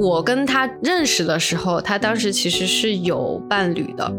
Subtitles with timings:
[0.00, 4.12] 我跟他认识的时候，他当时其实是有伴侣的，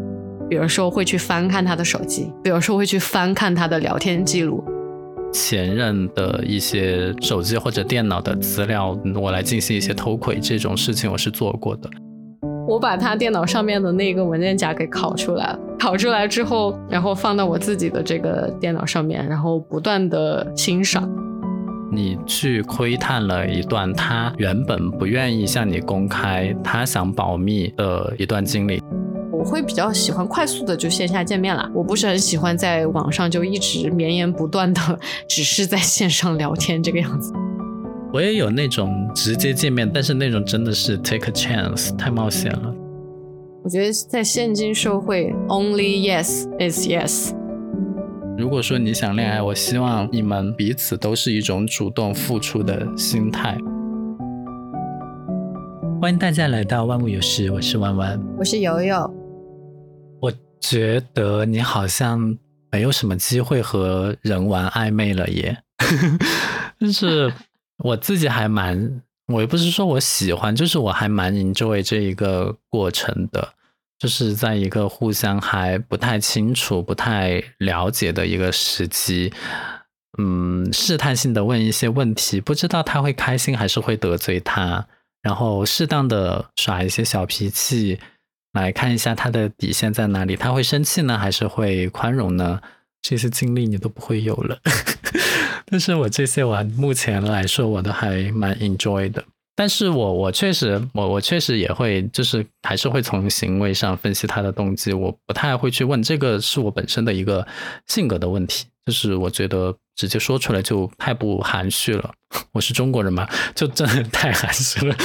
[0.48, 4.64] 比如说会去翻看他的手机，比如说会去翻看他的聊天记录。
[5.34, 11.90] 前任的一些手机或者电脑的资料，我来进行一些偷窥这种事情，我是做过的。
[12.66, 21.06] 我把他电脑上面的那个文件夹给拷出来了，拷出来之后，然后放到我自己的这个电脑上面，然后不断的欣赏。
[21.90, 28.82] 你去窥探了一段他原本不愿意向你公开，他想保密的一段经历。
[29.32, 37.32] 我会比较喜欢快速的就线下见面了，我不是很喜欢在网上就一直绵延不断的，只是在线上聊天这个样子。
[38.12, 42.74] 我也有那种直接见面，但是那种真的是 take a chance，太冒险了。
[43.62, 47.32] 我觉得在现今社会，only yes is yes。
[48.38, 53.56] 如果说你想恋爱，我希望你们彼此都是一种主动付出的心态。
[56.02, 59.14] 欢迎大家来到万物有事，我是弯弯，我是悠悠。
[60.20, 62.36] 我觉得你好像
[62.70, 65.56] 没有什么机会和人玩暧昧了耶，
[66.78, 67.32] 就是
[67.78, 73.48] 我自己还蛮，我也不是说我喜欢，就是我还蛮 enjoy 这一个过程的，
[73.98, 79.32] 就是在一个互相还不太清楚、不太了解的一个时期，
[80.18, 84.86] 嗯，试探性的问一些问题，不知道他会开心还是会得罪他，
[85.22, 87.98] 然后适当的耍一些小脾气。
[88.52, 92.58] 来看一下他的底线在哪里，他会生气呢，还是会宽容呢？
[93.02, 94.58] 这些经历你都不会有了。
[95.68, 99.22] 但是我这些我目前来说我都还蛮 enjoy 的。
[99.56, 107.44] 但是我我确实我我确实也会就是还是会从行为上分析他的动机，我不太会去问这个是我本身的一个
[107.86, 112.12] 性格的问题，就是我觉得直接说出来就太不含蓄了。
[112.52, 114.94] 我是中国人嘛， 就真的太含蓄了。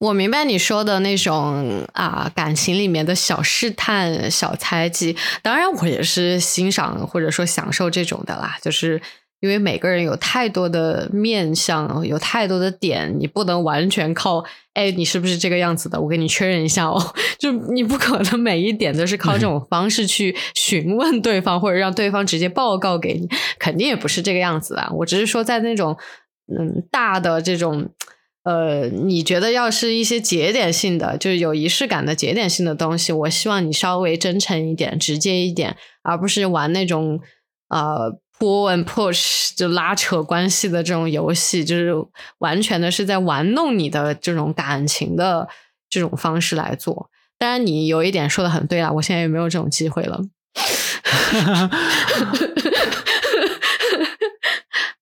[0.00, 5.16] 我明白你说的那种啊，感情里面的小试探、小猜忌。
[5.42, 8.56] 当然，我也是欣赏或者说享受这种的啦。
[8.62, 9.02] 就是
[9.40, 14.44] 因为每个人有太多的面相，有太多的点，你不能完全靠
[14.74, 16.00] 哎，你是不是这个样子的？
[16.00, 17.00] 我给你确认一下哦。
[17.38, 23.28] 就你不可能每一点都是靠这种方式去询问对方，或者让对方直接报告给你，
[23.58, 24.90] 肯定也不是这个样子啊。
[24.98, 25.96] 我只是说在那种
[26.46, 27.90] 嗯大的这种。
[28.44, 37.20] 呃，你觉得要是一些节点性的，就是有仪式感的节点性的东西，我希望你稍微真诚一点、直接一点，而不是玩那种
[37.68, 41.92] 呃 pull and push 就拉扯关系的这种游戏，就是
[42.38, 45.48] 完全的是在玩弄你的这种感情的
[45.90, 47.10] 这种方式来做。
[47.38, 50.20] 当然，你有一点说的很对啦，我现在也没有这种机会了。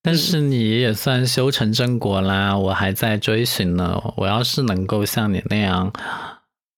[0.01, 4.01] 但是你也算修成正果啦，我还在追寻呢。
[4.17, 5.91] 我要是能够像你那样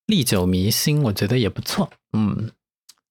[0.08, 1.92] 历久弥新，我觉得也不错。
[2.14, 2.50] 嗯，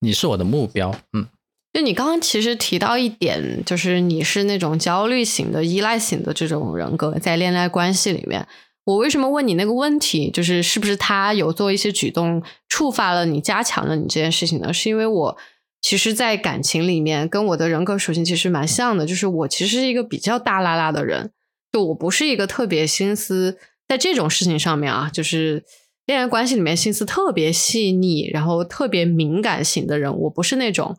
[0.00, 0.92] 你是我的目标。
[1.12, 1.28] 嗯，
[1.72, 8.46] 就你刚刚其实提到一点，就是你是那种焦虑型的、依赖型的这种人格，在恋爱关系里面，
[8.84, 10.30] 我为什么问你那个问题？
[10.30, 14.72] 就是是不是他有做一些举动，触发了你，加强了你这件事情呢？
[14.72, 15.38] 是因为我。
[15.80, 19.06] 其实，在感情里面，跟我的人格属性其实蛮像的。
[19.06, 21.30] 就是我其实是一个比较大拉拉的人，
[21.72, 25.64] 就我不是一个特别心思在这种事情上面啊，就是
[26.04, 30.96] 恋爱关系里面心思特别细腻，然后特别敏感型的人，我不是那种。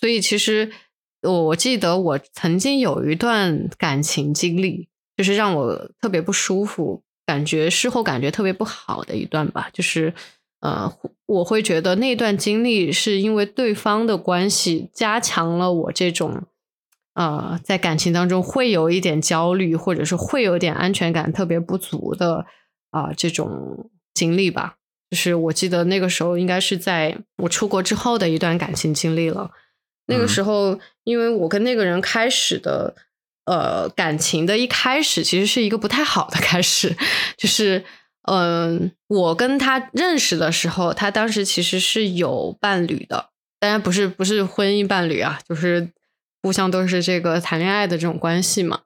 [0.00, 0.72] 所以，其实
[1.22, 10.14] 我我记得我曾经有一段感情经历，就是让我特别不舒服，感觉事后感觉特别不好的一段吧，就是。
[10.62, 10.92] 呃，
[11.24, 16.42] 我会觉得那段经历是因为对方的关系加强了我这种，
[17.14, 22.44] 呃，在感情当中会有一点焦虑，或者是会有点安全感特别不足的
[22.90, 24.76] 啊这种经历吧。
[25.08, 29.50] 就是我记得那个时候应该是在我出国之后的一段感情经历了。
[30.06, 32.94] 那个时候，因为我跟那个人开始的
[33.46, 36.96] 呃感情的一开始，其实是一个不太好的开始，
[37.36, 37.84] 就是。
[38.24, 45.88] 嗯，我跟他认识的时候，他当时其实是有伴侣的，当然不是不是婚姻伴侣啊，就是
[46.42, 48.82] 互相都是这个谈恋爱的这种关系嘛。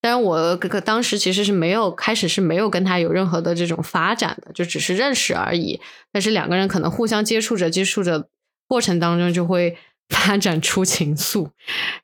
[0.00, 5.80] 但是我当时其实是没有开始是没有跟他有任何的这种发展的，就只是认识而已。
[6.12, 8.28] 但是两个人可能互相接触着接触着
[8.68, 9.76] 过程当中就会
[10.08, 11.48] 发展出情愫，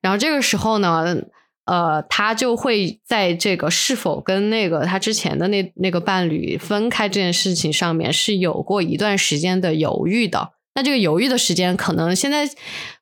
[0.01, 1.17] 然后这个时候呢。
[1.65, 10.55] 呃，他就会在这个是否跟那个他之前的那那个伴侣分开这件事情上面是有过一段时间的犹豫的。
[10.75, 12.51] 那这个犹豫的时间，可能现在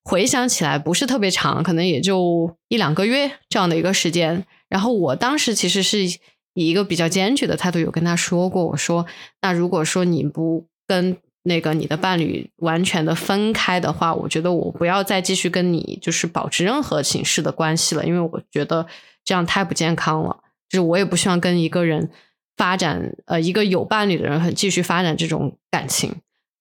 [0.05, 4.45] 回想起来不是特别长，可能也就一两个月这样的一个时间。
[4.69, 9.07] 然后我当时其实是以一个比较坚决的态度有跟他说过，我说
[9.41, 18.87] 那如果说你不跟那个你的伴侣完全的分开的话，我觉得我不要再继续跟你就是保持任何形式的关系了，因为我觉得
[19.25, 20.37] 这样太不健康了。
[20.69, 22.11] 就是我也不希望跟一个人
[22.57, 26.15] 发展呃一个有伴侣的人很继续发展这种感情。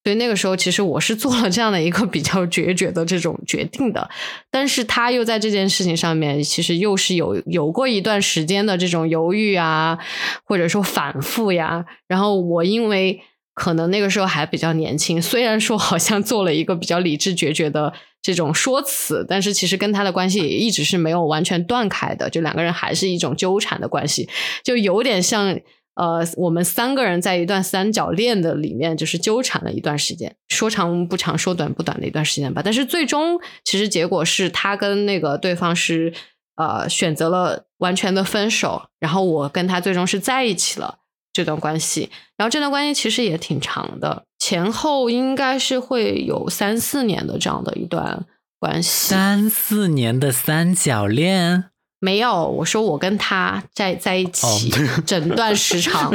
[0.06, 4.10] 所以那个时候，其实我是做了这样的一个比较决绝的这种决定的，
[4.50, 10.00] 但是他又在这件事情上面，其实又是有有过一段时间的这种犹豫啊，
[10.46, 11.86] 或者说反复呀。
[12.08, 13.22] 然后我因为
[13.60, 24.30] 可能那个时候还比较年轻， 虽然说好像做了一个比较理智决绝的这种说辞，但是其实跟他的关系也一直是没有完全断开的，就两个人还是一种纠缠的关系，
[24.64, 25.60] 就有点像。
[25.96, 32.62] 呃，我们三个人在一段三角恋的里面，就是纠缠了一段时间，说长不长，说短不短的一段时间吧。
[32.64, 36.14] 但是最终，其实结果是他跟那个对方是
[36.56, 40.99] 呃选择了完全的分手，然后我跟他最终是在一起了
[41.40, 42.10] 这段关系。
[42.36, 48.26] 然后这段关系其实也挺长的，前后应该是会有三四年的这样的一段
[48.60, 49.08] 关系。
[49.08, 51.66] 三四年的三角恋。
[52.02, 54.70] 没有，我说我跟他在在一起，
[55.06, 56.14] 整段时长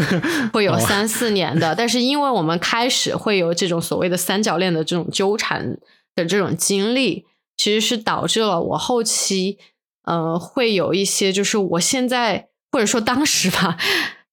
[0.53, 5.77] 会有三四年的，但是因为我们开始会有这种所谓的三角恋的这种纠缠
[6.15, 9.59] 的这种经历，其实是导致了我后期
[10.05, 13.77] 呃会有一些，就是我现在或者说当时吧，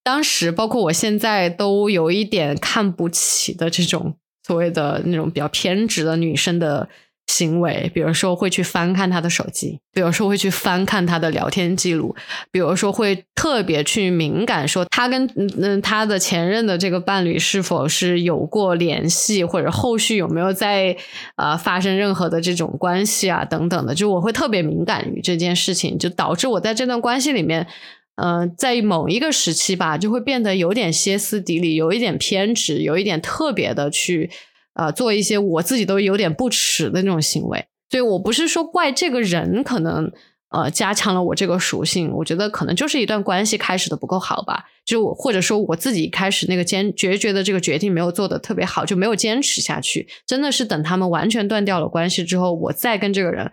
[0.04, 4.16] 当时包括我现在都有一点看不起的这种
[4.46, 6.90] 所谓的那种比较偏执的女生的。
[7.28, 12.14] 行为，比如说会去翻看他的手机，比如说会去翻看他的聊天记录，
[12.52, 20.98] 比如说会特别去敏感，说他跟嗯他的前任的这个伴侣是否是有过联系，或者后续有没有在
[21.38, 27.66] 呃发生任何的这种关系啊等等的，就我会特别敏感于这件事情，就导致我在这段关系里面，
[28.16, 34.30] 嗯，在某一个时期吧，就会变得有点歇斯底里，有一点偏执，有一点特别的去。
[34.74, 40.10] 啊，做一些我自己都有点不耻的那种行为，所以我不是说怪这个人，可能
[40.50, 53.52] 呃加强了我这个属性，我觉得可能就是一段关系开始的不够好吧，就或者说我自己开始那个坚决绝的这个决定没有做的特别好，就没有坚持下去，真的是等他们完全断掉了关系之后，我再跟这个人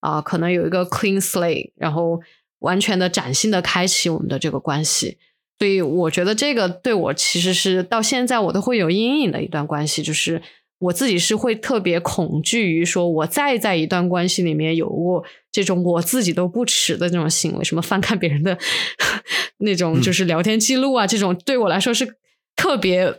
[0.00, 2.18] 啊，可能有一个 clean slate，然后
[2.64, 5.18] 完全的崭新的开启我们的这个关系。
[5.60, 10.42] 所以我觉得这个对我其实是到现在我都会有阴影的一段关系，就是
[10.80, 15.22] 我自己是会特别恐惧于说我再在一段关系里面有过
[15.52, 18.58] 这种我自己都不耻的这种行为，什么翻看别人的
[19.58, 22.16] 那种就是聊天记录啊，这种对我来说是。
[22.56, 23.12] 特别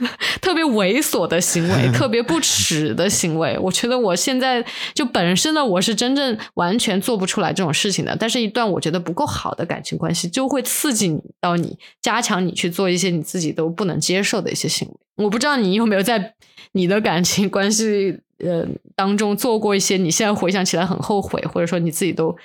[0.40, 4.64] 特别猥琐的行为， 特别不耻的行为，我觉得我现在
[4.94, 8.16] 就本身呢，我是真正完全做不出来这种事情的。
[8.16, 14.94] 但是，一段我觉得不够好的感情关系，就会刺激你到你，加强你去做一些你自己都不能接受的一些行为。
[15.24, 16.34] 我不知道你有没有在
[16.72, 22.36] 你的感情关系呃当中做过一些你现在回想起来很后悔，或者说你自己都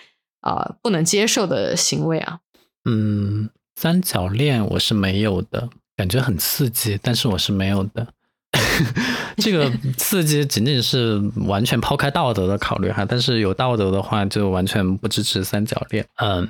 [0.42, 2.40] 啊不能接受的行为啊？
[2.84, 5.70] 嗯，三角恋我是没有的。
[5.96, 8.08] 感觉很刺激，但是我是没有的。
[9.38, 16.06] 这个刺激仅仅是完全抛开道德的考虑哈，但是有道德的话就完全不支持三角恋。
[16.22, 16.48] 嗯，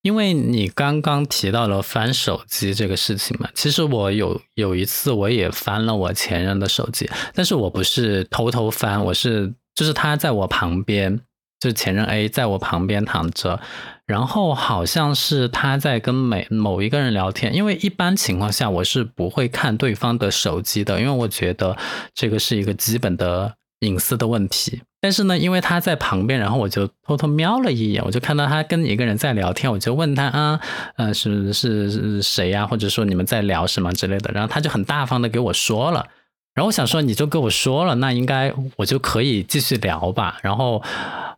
[0.00, 11.20] 因为你刚刚提到了翻手机这个事情嘛，其实我有有一次我也翻了我前任的手机，但是我不是偷偷翻，我是就是他在我旁边。
[11.64, 13.58] 就前任 A 在我旁边躺着，
[14.04, 21.74] 然后好像是他在跟每某一个人聊天，因为一般情况下我是不会看对方的手机的，因为我觉得
[22.14, 24.82] 这个是一个基本的隐私的问题。
[25.00, 30.60] 但是呢，因为他在旁边，然后我就偷偷瞄了一眼，我就看到他跟一个人在聊天，我就问他啊，
[30.96, 32.66] 呃，是是是谁呀？
[32.66, 36.06] 或者说你们在聊什么之类的，然后他就很大方的给我说了，
[36.54, 40.82] 然后我想说你就跟我说了，那应该我就可以继续聊吧，然后。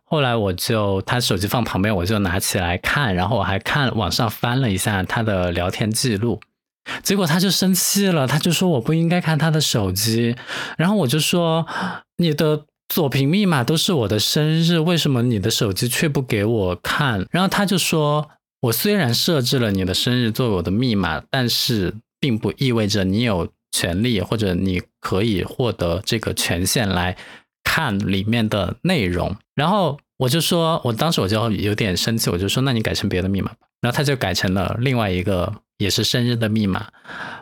[0.09, 6.39] 后来我就他手机放旁边，我就拿起来看，然后我还看网上翻了一下他的聊天记录，
[7.03, 10.33] 结果他就生气了，他就说我不应该看他的手机，
[10.77, 11.67] 然后我就说
[12.15, 17.27] 你的锁屏密码都是我的生日，为什么你的手机却不给我看？
[17.29, 18.29] 然后他就说
[18.61, 27.15] 我虽然设置了你的生日作为我的密码，但是并不意味着你有权利或者你可以获得这个权限来。
[27.69, 33.67] 看里面的内容，然后我就说，我当时我就有点生气，我就说，那你改成别的密码吧。
[33.81, 36.87] 然后他就改成了另外一个也是生日的密码。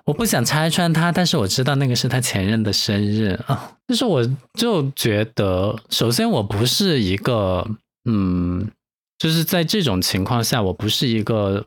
[0.03, 3.71] 我不想拆穿他，但是我知道那个是他前任的生日啊。
[3.87, 7.65] 就是我就觉得，首先我不是一个，
[8.09, 8.67] 嗯，
[9.19, 11.63] 就是在这种情况下，我不是一个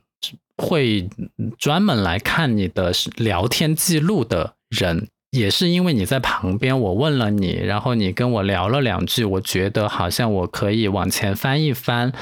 [0.57, 1.09] 会
[1.57, 12.13] 专门来看你的聊天记录的人，也是因为你在旁边，我问了你，然后你跟我聊了两句，我觉得好像我可以往前翻一翻，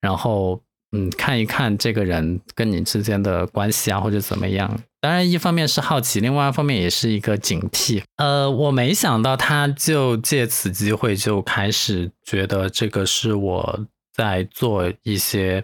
[0.00, 4.80] 然后嗯看一看这个人跟你之间的关系啊，或者怎么样。
[5.00, 8.02] 当然，一方面是好奇，另外一方面也是一个警惕。
[8.16, 15.62] 呃，我没想到他就借此机会就开始觉得这个是我在做一些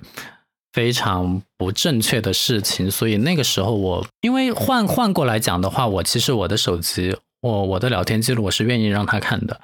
[0.72, 9.60] 非常不正确的事情，所以那个时候我，因为换换过来讲的话，我其实我的手机，我我的聊天记录，我是愿意让他看的。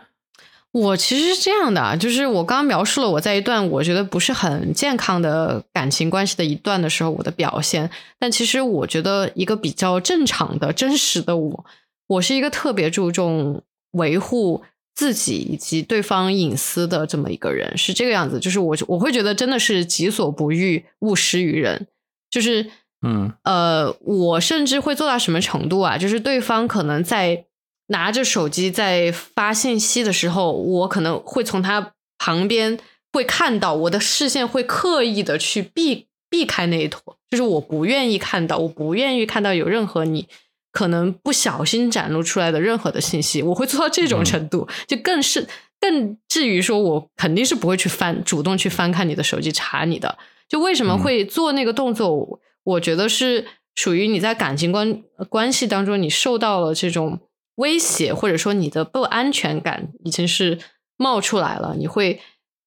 [0.70, 11.64] 我其实是这样的，就是我刚刚描述了我在一段我觉得不是很健康的感情关系的一段的时候我的表现，但其实我觉得一个比较正常的真实的我，
[12.06, 13.62] 我是一个特别注重
[13.92, 14.62] 维护
[14.98, 18.40] 自己以及对方隐私的这么一个人，是这个样子。
[18.40, 21.86] 就是我我会觉得真的是己所不欲，勿施于人。
[22.28, 22.68] 就是
[23.06, 25.96] 嗯呃，我甚至会做到什么程度啊？
[25.96, 27.44] 就是对方可能在。
[27.90, 32.78] 拿着手机在发信息的时候，我可能会从他旁边
[33.14, 40.28] 会看到，我的视线会刻意的去避避开那一坨，就是我不愿意看到，我不愿意看到有任何你
[40.72, 45.46] 可能不小心展露出来的任何的信息，我会做到这种程度，就更是
[45.80, 52.40] 更至于说我肯定是不会去翻主动去翻看你的手机查你的，就为什么会做那个动作？
[52.64, 57.20] 我觉得是属于你在感情关关系当中，你受到了这种。
[57.58, 60.60] 威胁或者说你的不安全感已经是
[60.96, 62.20] 冒出来了，你会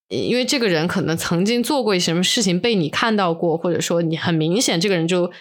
[0.10, 5.32] 因为这个人可能曾经做过一些什么事情被你看到过，或者说你很明显这个人就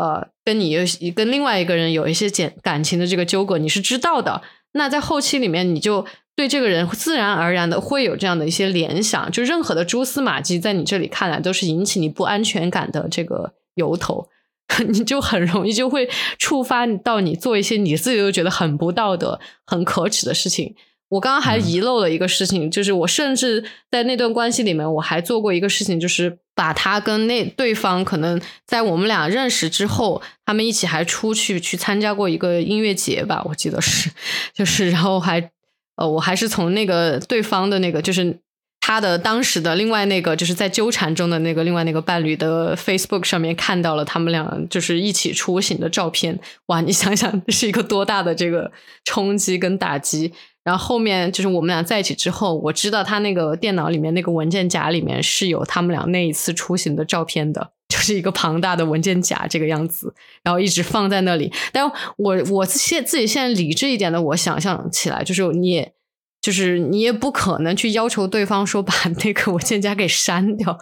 [0.00, 0.82] 呃跟你有
[1.14, 4.42] 跟另外一个人有一些简感情的这个纠葛，你是知道的。
[4.72, 14.28] 那在后期里面，你就对这个人自然而然的会有这样的一些联想，就任何的蛛丝马迹在你这里看来都是引起你不安全感的这个由头。
[14.86, 20.76] 你就很容易就会触发到你做一些你自己都觉得很不道德、很可耻的事情。
[21.10, 34.10] 我刚刚还遗漏了一个事情，就是我甚至在那段关系里面，我还做过一个事情，就是把他跟那对方可能在我们俩认识之后，他们一起还出去去参加过一个音乐节吧，我记得是，
[34.54, 35.50] 就是然后还
[35.96, 38.38] 呃，我还是从那个对方的那个就是。
[38.82, 46.80] 他的当时的另外那个就是在纠缠中的那个另外那个伴侣的 Facebook 上面看到了他们俩就是一起出行的照片，哇！
[46.80, 48.72] 你想想 是一个多大的这个
[49.04, 50.32] 冲击跟打击。
[50.64, 61.52] 然后后面就是我们俩在一起之后，我知道他那个电脑里面那个文件夹里面是有他们俩那一次出行的照片的， 就是一个庞大的文件夹这个样子，然后一直放在那里。
[61.72, 65.92] 但我我现自己现在理智一点的，我想象起来就是你也。
[66.42, 70.78] 就是你也不可能去要求对方说把那个文件夹给删掉，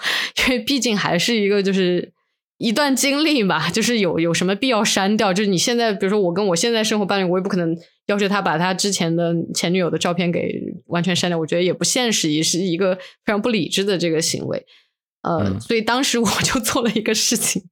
[0.47, 2.13] 因为毕竟还是一个就是
[2.59, 5.33] 一段经历吧， 就是有有什么必要删掉？
[5.33, 14.67] 就是你现在比如说我跟我现在生活伴侣，我也不可能要求他把他之前的前女友的照片给完全删掉，我觉得也不现实，也是一个非常不理智的这个行为。
[15.23, 17.63] 呃，所以当时我 就做了一个事情，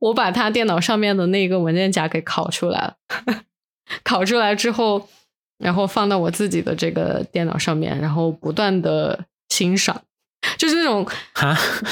[0.00, 2.96] 我把他电脑上面的那个文件夹给拷出来了，
[4.04, 5.08] 拷出来之后。
[5.58, 10.02] 然后放到我自己的这个电脑上面，然后不断的欣赏，
[10.56, 11.06] 就是那种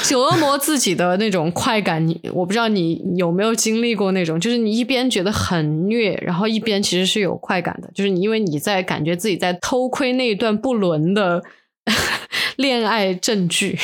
[0.03, 2.05] 折磨 自己的那种快感。
[2.07, 11.43] 你我不知道你有没有经历过那种，就是你一边觉得很虐，然后一边其实是有快感的，就是你因为你在感觉自己在偷窥那一段不伦的
[12.57, 13.77] 恋爱证据。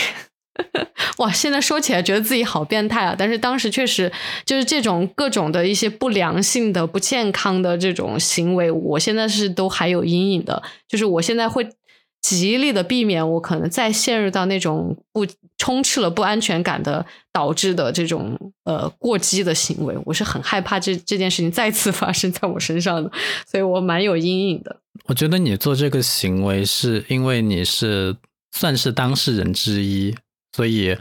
[1.18, 3.16] 哇，现在说起来觉得自己好变态啊！
[3.16, 4.12] 但是当时确实
[4.44, 10.62] 就是这种各种的一些不良性的、不健康的这种行为，我现在是都还有阴影的。
[10.88, 11.68] 就是我现在会
[12.28, 15.26] 极力的避免我可能再陷入到那种不
[15.58, 19.96] 充斥了不安全感的导致的这种呃过激的行为。
[20.06, 23.12] 我是很害怕这这件事情再次发生在我身上的，
[23.50, 24.76] 所以我蛮有阴影的。
[25.06, 28.16] 我觉得你做这个行为是因为你是
[28.52, 30.16] 算是当事人之一。
[30.56, 30.98] 所以，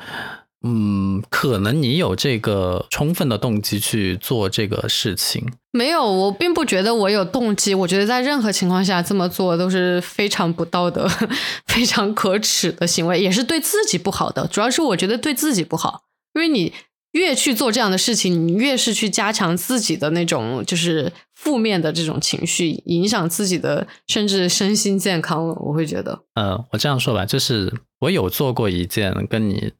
[0.63, 5.47] 嗯，可能你有这个充分的动机去做这个事情。
[5.73, 7.75] 没有，我并不觉得我有动机。
[7.75, 11.09] 我觉得在任何情况下这么做都是非常不道德、
[11.67, 14.47] 非常可耻的行为，也是对自己不好的。
[14.47, 16.03] 主要是我觉得对自己不好，
[16.35, 16.73] 因为你
[17.13, 25.55] 越去做这样的事情，你越是去加强自己的那种就是负面的这种情绪，影响自己的甚至身心健康了。
[25.61, 27.73] 我会觉得，呃，我这样说吧，就是。
[28.01, 29.73] 我有做过一件跟你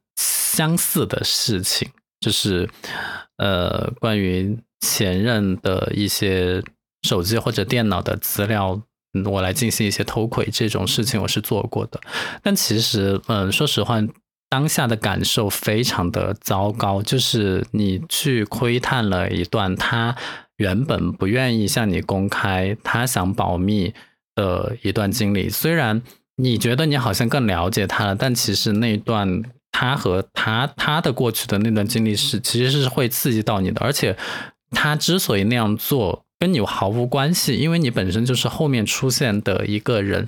[0.55, 1.89] 相似的事情，
[2.21, 2.69] 就是
[3.37, 6.63] 呃，关于前任的一些
[7.03, 8.81] 手机或者电脑的资料，
[9.25, 11.99] 我来进行一些偷窥这种事情，我是做过的。
[12.41, 14.01] 但其实，嗯，说实话，
[14.49, 20.15] 当下的感受非常的糟糕，就是你去窥探了一段他
[20.55, 23.93] 原本不愿意向你公开，他想保密
[24.35, 25.49] 的一段经历。
[25.49, 26.01] 虽然
[26.37, 29.43] 你觉得你好像更了解他了，但其实那段
[29.79, 34.17] 他和他他的过去的那段经历是其实是会刺激到你的，而且
[34.71, 40.27] 他之所以那样做跟你毫无关系，因为你本身就是后面出现的一个人，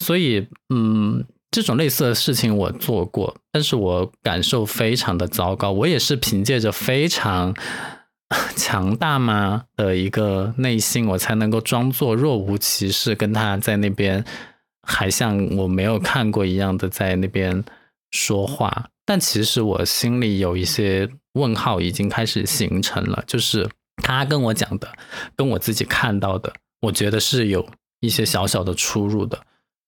[0.00, 1.24] 所以嗯。
[1.50, 5.70] 这种类似的事情我做过，但是我感受非常的糟糕。
[5.70, 7.54] 我也是凭借着非常
[8.58, 14.24] 强大嘛的一个内心，我才能够装作若无其事，跟他在那边
[14.82, 17.62] 还像我没有看过一样的在那边
[18.14, 18.86] 说话。
[19.04, 23.68] 但其实我心里有一些问号已经开始形成了，就是
[24.02, 24.88] 他跟我讲的，
[25.36, 27.68] 跟我自己看到的，我觉得是有
[28.00, 29.40] 一些小小的出入的。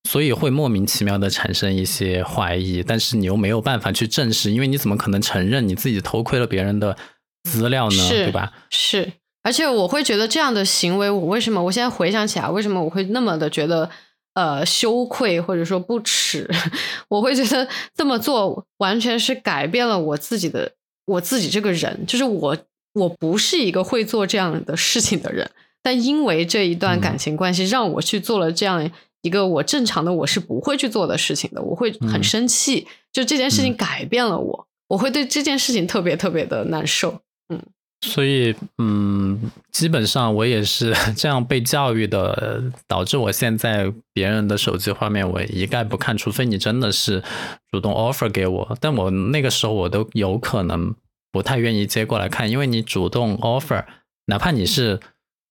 [0.09, 6.97] 所以会莫名其妙的产生一些怀疑，但是你又没有办法去证实，因为你怎么可能承认你自己偷窥了别人的
[7.43, 8.09] 资料呢？
[8.09, 8.53] 对吧？
[8.71, 13.91] 是，而且我会觉得这样的行为，我为什么我现在回想起来，为什么我会那么的觉得
[14.37, 16.49] 呃羞愧或者说不耻？
[17.09, 17.67] 我会觉得
[17.97, 20.71] 这么做完全是改变了我自己的
[21.07, 22.57] 我自己这个人，就是我
[22.93, 25.51] 我不是一个会做这样的事情的人，
[25.83, 28.89] 但因为这一段感情关系，让我去做了这样。
[29.23, 32.87] 一个我正常的我是不会去做的事情的，我会很生气。
[33.13, 37.23] 就这件事情改变了我，我会对这件事情特别特别的难受。
[37.49, 37.61] 嗯，
[38.03, 47.23] 所以嗯，基本上我也是 这样被教育的，导致我现在别人的手机画面我一概不看，除非你真的是
[47.71, 48.77] 主动 offer 给我。
[48.81, 50.95] 但我那个时候我都有可能
[51.33, 53.85] 不太愿意接过来看，因为你主动 offer，
[54.27, 55.01] 哪怕你是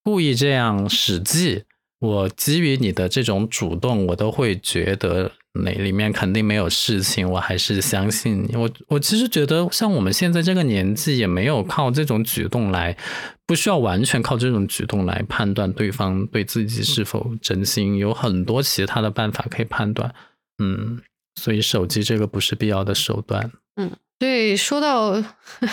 [0.04, 1.64] 故意这样使计。
[2.00, 5.32] 我基于你的这种主动，我都会觉得
[5.64, 8.56] 那里面肯定没有事情，我还是相信你。
[8.56, 12.98] 我我其实觉得，像我们现在这个年纪，也没有靠这种举动来，
[13.46, 20.14] 不需要完全靠这种举动来判断对方对自己是否真心，有很多其他的办法可以判断。
[20.62, 21.02] 嗯，
[21.36, 23.52] 所以手机这个不是必要的手段。
[23.76, 25.24] 嗯，对，说到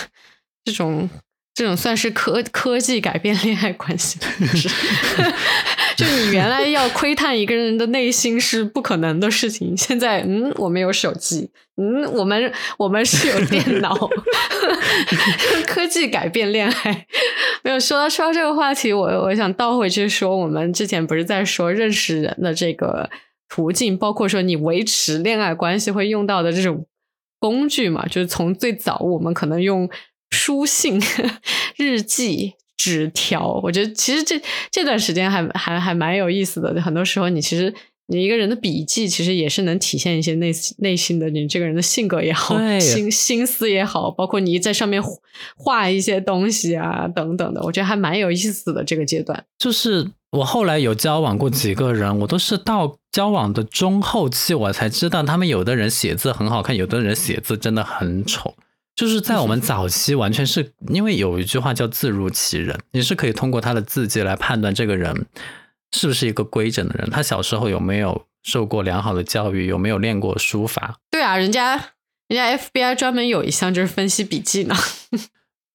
[0.64, 1.10] 这种。
[1.54, 4.18] 这种算是科科技改变恋爱关系，
[5.94, 13.94] 就你原来要窥探一个人的内心是不可能的事情，现在嗯，我们有手机，嗯，我们我们是有电脑，
[15.68, 17.06] 科技改变恋爱。
[17.62, 23.10] 没有说到说到这个话题，我我想倒回去说，我们之前不是在说认识人的这个
[23.50, 26.86] 途径，包括说你维持恋爱关系会用到的这种
[27.38, 28.06] 工具嘛？
[28.06, 29.90] 就是从最早我们可能用。
[30.32, 31.00] 书信、
[31.76, 34.40] 日记、纸条，我觉得其实这
[34.70, 36.80] 这段时间还还还蛮有意思的。
[36.82, 37.72] 很多时候，你其实
[38.06, 45.00] 你一个人的笔记，其实也是能体现一些内内心的你这个人的性格也好，心心思也好，包括你在上面
[45.56, 48.82] 画一些东西啊等等的，我觉得还蛮有意思的。
[48.82, 58.54] 这个阶段，就是我后来有交往过几个人，我都是到交往的中后期，我才知道他们有的人写字很好看，有的人写字真的很丑。
[58.94, 65.26] 就是在我们早期，完全是因为有一句话叫“字如其人”，你是可以通过他的字迹来判断这个人
[65.92, 70.98] 是不是一个规整的人，他小时候有没有受过良好的教育，有没有练过书法。
[71.10, 71.74] 对啊，人家
[72.28, 74.74] 人家 FBI 专门有一项就是分析笔记呢。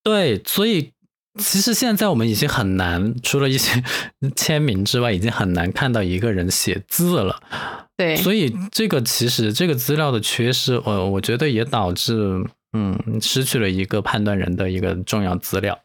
[0.03, 0.91] 对，所以
[1.39, 3.83] 其实现在我们已经很难，除了一些
[4.35, 7.41] 签名之外，已经很难看到一个人写字了。
[7.97, 12.45] 对，所以这个其实这个资料的缺失，我我觉得也导致。
[12.73, 15.79] 嗯，失去了一个判断人的一个重要资料，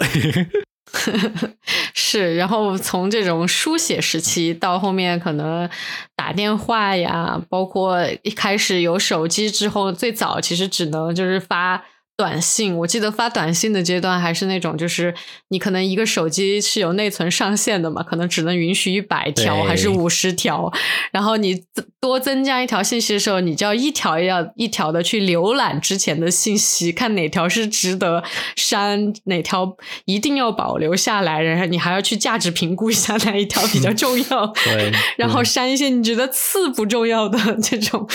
[1.95, 2.37] 是。
[2.37, 5.69] 然后从这种书写时期到后面可能
[6.17, 11.85] 打电话呀，包括一开始有手机之后，最早其实只能就是发。
[12.15, 15.15] 短信，我记得发短信的阶段还是那种，就是
[15.49, 20.71] 你可能一个手机是有内存上限的嘛，可能只能允许一百条还是五十条，
[21.11, 21.65] 然后你
[22.01, 28.23] 多增加一条信息的时候，你就要一条要一条的去浏览之前的信息，看哪条是值得
[28.57, 38.07] 删，哪条一定要保留下来，然后你还要去价值评估一下哪一条比较重要， 对，然后删一些你觉得次不重要的这种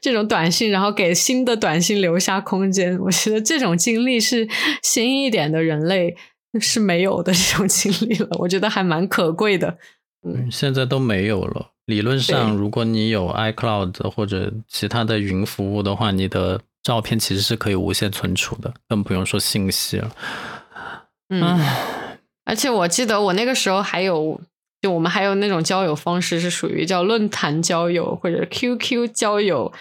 [0.00, 3.45] 这种短信，然后给新的短信留下空间，我觉得。
[3.46, 4.48] 这种经历是
[4.82, 6.16] 新一点的人类
[6.60, 9.78] 是没有的 这种经历了，我觉得还蛮可贵的。
[10.26, 11.70] 嗯，现在都没有了。
[11.86, 20.10] 理论上，如果你有 iCloud 或者其他的云服务的话，你的照片其实是可以无限存储的，更不用说信息了。
[21.28, 21.60] 嗯，
[22.44, 24.40] 而且我记得我那个时候还有，
[24.82, 29.72] 就我们还有那种交友方式是属于叫论坛交友或者 QQ 交友。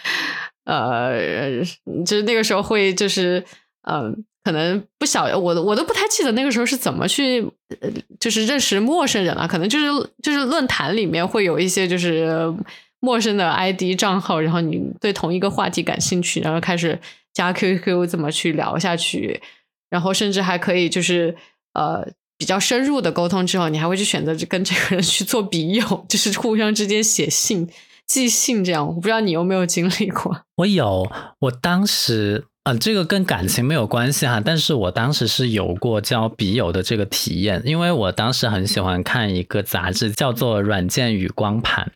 [0.66, 1.64] 呃，
[2.06, 3.44] 就是那个时候会就是
[3.84, 7.42] 嗯、呃可能不晓我我都不太记得那个时候是怎么去，
[7.82, 9.48] 呃就是认识陌生人了。
[9.48, 12.54] 可能就是就是论坛里面会有一些就是
[13.00, 17.00] 陌生的 ID 账号，然后你对同一个话题感兴趣，然后开始
[17.34, 19.42] 加 QQ 怎么去聊下去，
[19.90, 21.36] 然后甚至还可以就是
[21.74, 27.68] 呃比较深入的沟通之后，你还会去选择跟这个人去做笔友，就是互相之间写信、
[28.08, 28.88] 寄信这样。
[28.88, 30.42] 我不知道你有没有经历过？
[30.58, 41.92] 我有，我当时，嗯、这个跟感情没有关系哈，但是我当时是有过交笔友的这个体验，因为我当时很喜欢看一个杂志，叫做《软件与光盘》，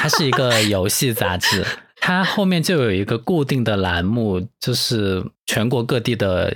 [0.00, 1.64] 它是一个 游戏杂志，
[2.00, 6.54] 它后面就有一个固定的栏目，就是全国各地的。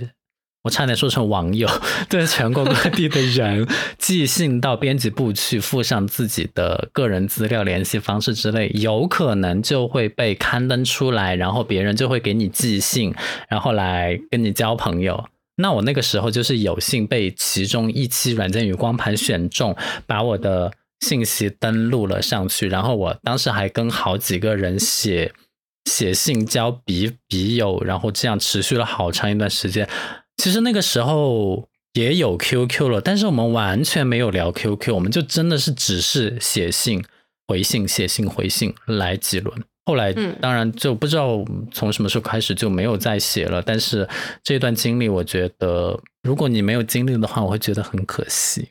[0.63, 1.69] 我差点说成网友，
[2.09, 3.67] 对全国各地的人
[3.99, 13.13] 寄信到编辑部去，附上自己的个人资料、联系方式之类，有可能就会被刊登出来，然后别人就会给你寄信，
[13.49, 15.25] 然后来跟你交朋友。
[15.57, 25.33] 那我那个时候就是有幸被其中一期软件与光盘选中，把我的信息登录了上去，然后我当时还跟好几个人写
[25.85, 29.89] 写信交笔笔友，然后这样持续了好长一段时间。
[30.37, 37.05] 其实那个时候也有 QQ 了，但是我们完全没有聊 QQ，我们就真的是只是写信、
[37.47, 39.63] 回信、写信、回信来几轮。
[39.85, 44.09] 后来嗯当然就不知道从什么时候开始就没有再写了，但是
[44.43, 48.69] 这段经历，我觉得如果你没有经历的话，我会觉得很可惜。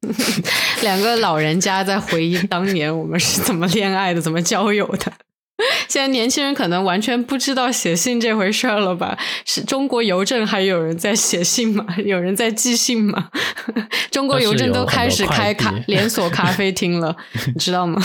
[0.82, 5.12] 两个老人家在回忆当年我们是怎么恋爱的，怎么交友的。
[5.88, 9.18] 现在年轻人可能完全不知道写信这回事儿了吧？
[9.44, 11.84] 是中国邮政还有人在写信吗？
[12.04, 13.30] 有人在寄信吗？
[14.10, 17.16] 中国邮政都开始开咖连锁咖啡厅了，
[17.46, 18.00] 你知道吗？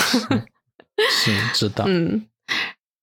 [1.09, 2.25] 是知道，嗯，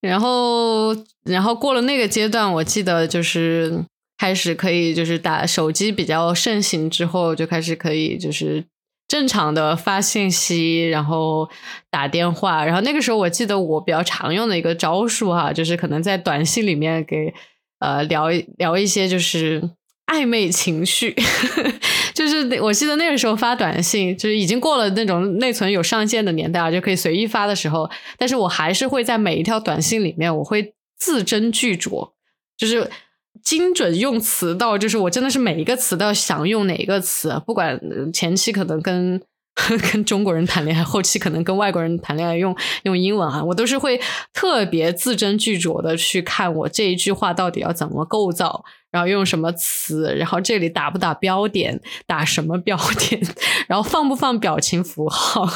[0.01, 3.85] 然后然后过了那个阶段，我记得就是
[4.19, 8.65] 开始可以就是打手机比较盛行之后，就开始可以就是
[9.11, 11.51] 正常的发信息，然后
[11.91, 12.65] 打电话。
[12.65, 17.35] 然后那个时候我记得我比较常用的一个招数哈、就是可能在短信里面给
[17.81, 19.69] 呃聊聊一些就是
[20.07, 21.17] 暧昧情绪。
[22.15, 32.13] 就是我记得那个时候发短信，就是已经过了那种内存有上限的年代啊，就可以随意发的时候，但是我还是会在每一条短信里面，我会字斟句酌，
[32.57, 32.89] 就是
[33.43, 37.81] 精准用词到，就是我真的是每一个词都要想用哪个词，不管
[38.13, 39.21] 前期可能跟
[39.93, 44.01] 跟中国人谈恋爱，后期可能跟外国人谈恋爱用用英文啊，我都是会
[44.33, 53.21] 特别字斟句酌的去看我这一句话到底要怎么构造，然后用什么词，然后这里打不打标点，打什么标点，
[53.69, 55.49] 然后放不放表情符号，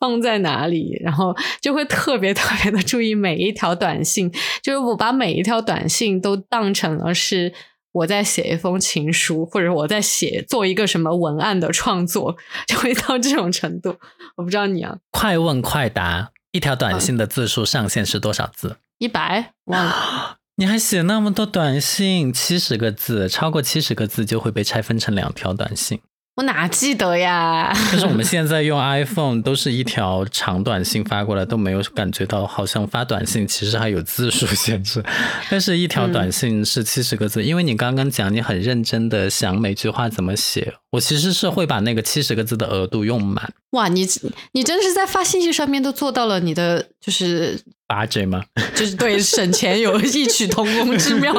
[0.00, 4.30] 放在哪里，然后就会特别特别的注意每一条短信，
[4.62, 7.52] 就是我把每一条短信都当成了是。
[7.94, 12.34] 我在写一封情书，或者我在写做一个什么文案的创作，
[12.66, 13.94] 就会到这种程度。
[14.36, 18.78] 我不知道你啊，快问快答，一条短信的字数上限是多少字？
[18.96, 20.38] 一百忘了。
[20.56, 26.00] 你还写那么多短信，七十个字，超过七十个字就会被拆分成两条短信。
[26.36, 27.70] 我哪记得呀？
[27.92, 35.04] 就是我们现在用 iPhone 都是一条长短信发过来，都没有感觉到好像发短信其实还有字数限制，
[35.50, 43.52] 但是一条短信是七十个字，因为你刚刚讲你很认真的想每句话怎么写，我其实是会把那个七十个字的额度用满。
[43.72, 44.06] 哇，你
[44.52, 47.60] 你真的是在发信息上面都做到了你的就是
[47.92, 48.42] 八 J 吗？
[48.74, 51.30] 就是对省钱有异曲同工之妙，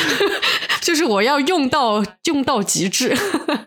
[0.80, 3.14] 就是我要用到用到极致。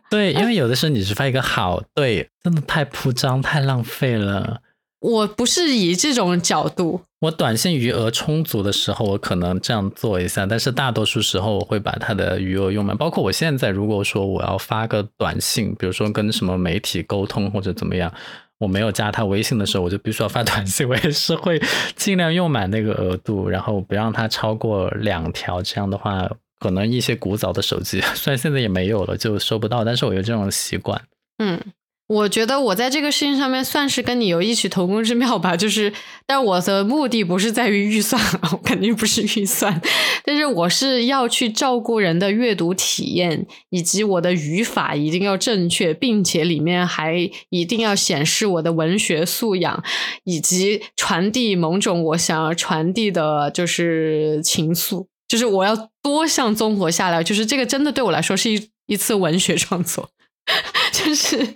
[0.09, 4.61] 对，因为有的时候你只发一个好，对，真的太铺张太浪费了。
[4.99, 12.97] 我不是以这种角度，我短信余额充足的时候，我可能这样做一下，但是大多数时候我会把它的余额用满。
[12.97, 18.11] 包括我现在，如果说我要发个短信，比如说跟什么媒体沟通或者怎么样，
[18.59, 21.61] 我没有加他微信的时候，我就必须要发短信，我也是会
[21.95, 25.61] 尽量用满那个额度，然后不让他超过两条。
[25.61, 31.01] 这样的话，可能一些古早的手机， 虽然现在也没有了，就收不到，但是我有这种习惯。
[31.37, 31.61] 嗯。
[32.07, 35.91] 我觉得我在这个事情上面算是跟你有异曲同工之妙吧，就是，
[36.25, 38.21] 但我的目的不是在于预算，
[38.53, 39.81] 我肯定不是预算，
[40.23, 49.83] 但是我是要去照顾人的阅读体验，以及我的语法一定要正确，并且里面还一定要显示我的文学素养，
[50.23, 60.09] 以及传递某种我想要传递的，就是情愫，就是我要多项综合下来，就是这个真的对我来说是一一次文学创作。
[60.91, 61.47] 就是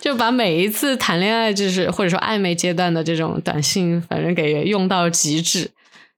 [0.00, 5.70] 就把每一次谈恋爱，就是或者说暧昧阶段的这种短信，反正给用到极致。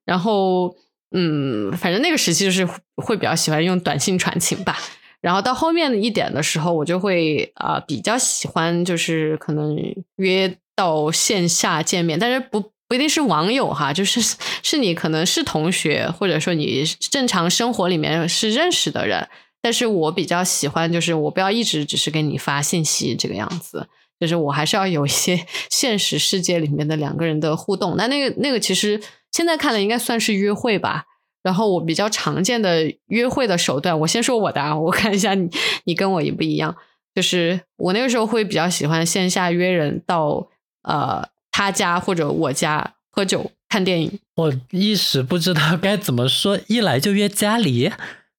[0.05, 0.75] 然后
[1.13, 4.79] 嗯，反正那个时期就是会比较喜欢用短信传情吧。
[5.21, 9.77] 然后到后面一点的时候，我就会啊、比较喜欢就是可能
[10.17, 19.29] 约到线下见面，但是不不一定是网友哈，就是是你可能是同学，或者说你正常生活里面是认识的人。
[19.63, 23.87] 但是我比较喜欢，就是我不要一直只是给你发信息这个样子，
[24.19, 27.97] 就是我还是要有一些 现实世界里面的两个人的互动。
[27.97, 29.01] 那那个那个其实
[29.33, 31.07] 现在看来应该算是约会吧。
[31.43, 35.49] 然后我比较常见的约会的手段，我先说我的啊，我看一下你
[35.85, 36.77] 你跟我一不一样。
[37.15, 40.49] 就是我那个时候会比较喜欢线下约人到
[40.83, 44.19] 呃他家或者我家喝酒看电影。
[44.37, 47.91] 我一时不知道该怎么说，一来就约家里。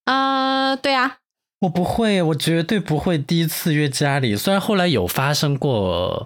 [0.05, 1.17] 啊、对啊，
[1.61, 4.35] 我不会，我绝对不会第一次约家里。
[4.35, 6.25] 虽然后来有发生过，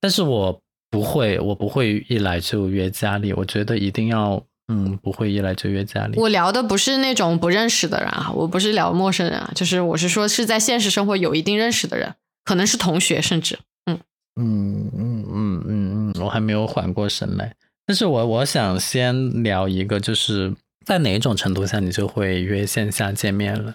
[0.00, 0.60] 但是我
[0.90, 3.32] 不会，我不会一来就约家里。
[3.32, 6.18] 我觉得一定要，嗯，不会一来就约家里。
[6.18, 13.98] 我聊的不是那种不认识的人啊，我不是聊陌生人啊，就是我是说是在现实生活有一定认识的人，可能是同学，甚至嗯
[14.40, 17.54] 嗯嗯嗯嗯嗯，我还没有缓过神来。
[17.84, 23.74] 但是我我想先聊一个，就是在哪一种程度下你就会约线下见面了？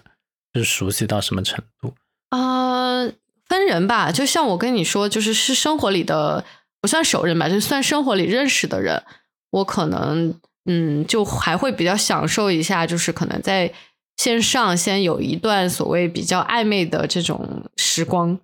[0.54, 1.94] 是熟悉到什么程度？
[2.30, 3.04] 啊、
[3.46, 4.10] 分人吧。
[4.10, 6.44] 就像我跟你说，就是是生活里的
[6.80, 9.02] 不算熟人吧，就算生活里认识的人，
[9.50, 13.72] 我可能嗯，就还会比较享受一下，就是可能在
[14.16, 18.38] 线上先有一段所谓比较暧昧的这种时光。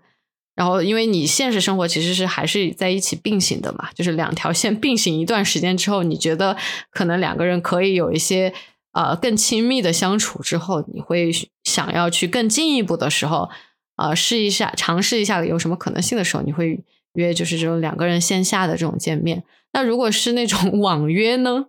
[0.54, 6.56] 然后，因为你现实生活其实是还是在一起并行的嘛，就是两条线并行一段时间之后，你觉得
[6.90, 8.54] 可能两个人可以有一些
[8.92, 11.30] 呃更亲密的相处之后，你会
[11.64, 13.50] 想要去更进一步的时候，
[13.96, 19.42] 呃，试一下尝试一下有什么可能性的时候，你会约就是这种两个人线下的这种见面。
[19.72, 21.66] 那如果是那种 网约呢，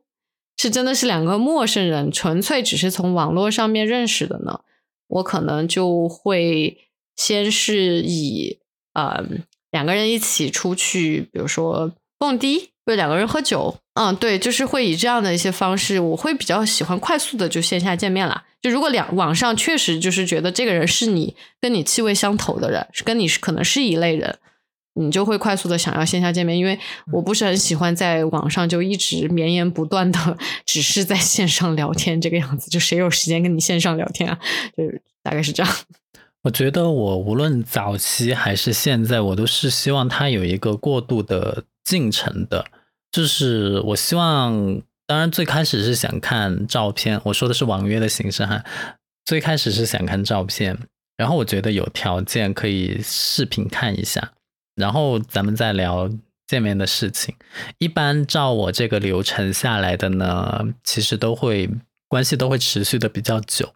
[0.57, 4.61] 是真的是两个陌生人，纯粹只是从网络上面认识的呢，
[5.07, 6.77] 我可能就会
[7.15, 8.59] 先是以
[8.95, 9.23] 呃
[9.71, 18.43] 两个人一起出去，比如说蹦迪，或者两个人喝酒，嗯，对，就是会以这样的一些方式，我会比较喜欢快速的就线下见面啦。
[18.61, 24.39] 就如果两网上确实就是觉得这个人是你跟你气味相投的人，是跟你是可能是一类人。
[24.97, 26.79] 你就会快速的想要线下见面，因为
[27.11, 34.39] 我不是很喜欢在网上就一直绵延不断的，只是在线上聊天这个样子，就谁有时间跟你线上聊天啊？
[34.77, 35.75] 就是大概是这样。
[36.45, 42.63] 我觉得我无论早期还是现在，我都是希望它有一个过渡的进程的。
[43.11, 48.63] 就是我希望，当然最开始是想看照片，我说的是网约的形式哈。
[49.25, 50.77] 最开始是想看照片，
[51.17, 54.33] 然后我觉得有条件可以视频看一下，
[54.75, 56.07] 然后咱们再聊
[56.45, 57.33] 见面的事情。
[57.79, 61.67] 一般照我这个流程下来的呢，其实都会
[62.07, 63.73] 关系都会持续的比较久。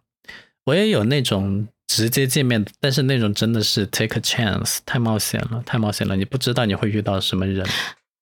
[0.66, 7.66] 我也有那种直接见面，但是那种真的是 take a chance，太冒险了，太冒险了，你不知道你会遇到什么人。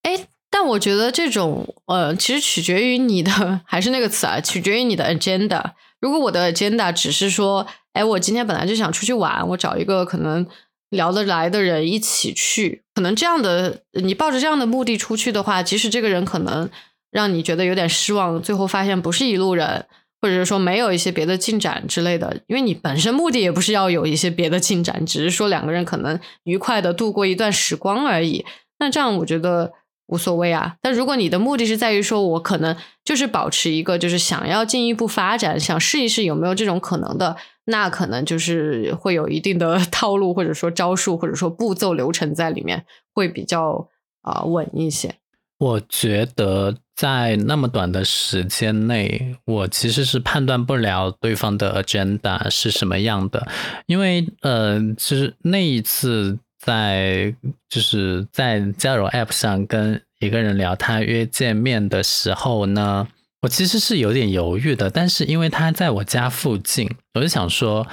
[0.04, 5.62] 哎，但我觉得这种呃，其实取决于你的，还是那个词啊， 取决于你的 agenda。
[6.00, 10.46] 如果我的 agenda 只是说，哎，我今天本来就想出去玩，我找一个可能
[10.88, 16.70] 聊得来的人一起去，可能这样的你抱着这样的目的出去的话，即使这个人可能
[17.11, 19.85] 让你觉得有点失望，最后发现不是一路人。
[20.20, 28.44] 或者是说没有一些别的进展之类的，因为你本身目的也不是要有一些别的进展，只是说两个人可能愉快的度过一段时光而已。
[28.78, 29.72] 那这样我觉得
[30.07, 30.76] 无所谓啊。
[30.83, 43.88] 但如果你的目的是在于说我可能就是保持一个就是想要进一步发展，想试一试有没有这种可能的，那可能就是会有一定的 套路或者说招数或者说步骤流程在里面，会比较
[44.22, 45.14] 啊、呃稳一些。
[45.58, 53.44] 我觉得在那么短的时间内，我其实是判断不了对方的 agenda 是什么样的，
[53.86, 57.34] 因为呃，其实那一次在
[57.68, 63.08] 就是在交友 app 上跟一个人聊他约见面的时候呢，
[63.42, 67.84] 我其实是有点犹豫的，但是因为他在我家附近，我就想说，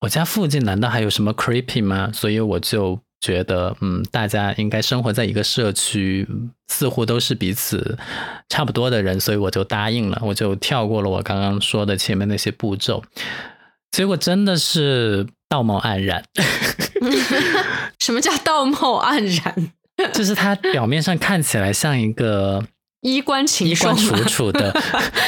[0.00, 2.10] 我家附近难道还有什么 creepy 吗？
[2.10, 2.98] 所以我就。
[3.22, 6.28] 觉得嗯，大家应该生活在一个社区，
[6.66, 7.96] 似乎都是彼此
[8.48, 13.04] 差不多的人，所以我就答应了，我就跳过了我刚刚说的前面那些步骤。
[13.92, 16.24] 结果真的是道貌岸然。
[18.00, 19.70] 什么叫道貌岸然？
[20.12, 22.64] 就是他表面上看起来像一个
[23.02, 24.72] 衣冠禽衣冠楚楚的，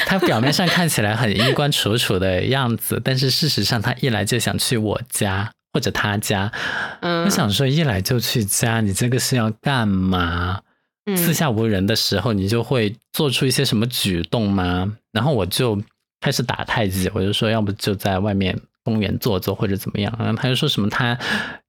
[0.07, 5.53] 他表面上看起来很衣冠楚楚的样子，但是事实上他一来就想去我家。
[5.75, 6.51] 或者他家，
[7.01, 10.63] 嗯我想说，一来就去家，你这个是要干嘛？
[11.05, 14.97] 嗯四下无人的时候，你就会做出一些什么举动吗？
[15.13, 15.79] 然后我就
[16.21, 21.19] 开始打太极，我就说要不就在外面公园坐坐或者怎么样，然后他就说什么他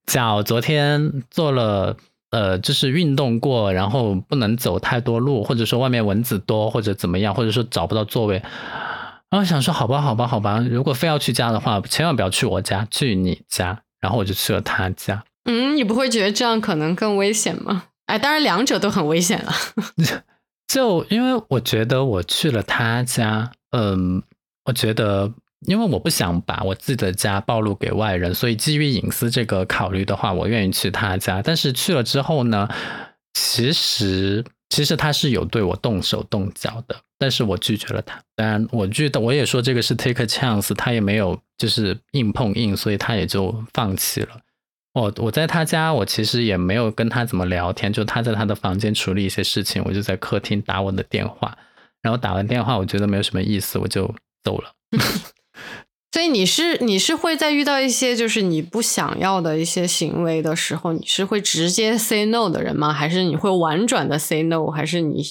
[0.06, 1.98] 脚昨天做了。
[2.32, 8.41] 呃，就是运动过，然后不能走太多路，或者说外面蚊子多，或者怎么样，或者说找不到座位。
[9.30, 13.84] 然后想说，好吧，好吧，好吧，如果非要去家的话，千万不要去我家，去你家。
[14.06, 15.24] 然后我就去了他家。
[15.46, 17.86] 嗯，你不会觉得这样可能更危险吗？
[18.06, 19.52] 哎，当然两者都很危险了。
[20.72, 24.22] 就因为我觉得我去了他家，嗯，
[24.65, 25.34] 我觉得。
[25.68, 31.41] 因为我不想把我自己的家暴露给外人，所以基于隐私这个考虑的话，我愿意去他家。
[31.41, 32.70] 但是去了之后呢，
[33.34, 38.19] 其实其实他是有对我动手动脚的，但是我拒绝了他。
[38.36, 44.39] 当然，我拒的我也说这个是 take a chance，他也没有就是硬碰硬，所以他也就放弃了。
[44.93, 51.58] 我我在他家，我其实也没有跟他怎么聊天，就他在他的房间处理一些事情，我就在客厅打我的电话。
[52.01, 54.71] 然后打完电话，我觉得没有什么意思，我就走了。
[56.13, 62.93] 所以你是你是会在遇到一些就是你不想要的一些行为的时候，你是会直接 say no 的人吗？
[62.93, 64.67] 还是你会婉转的 say no？
[64.67, 65.21] 还是你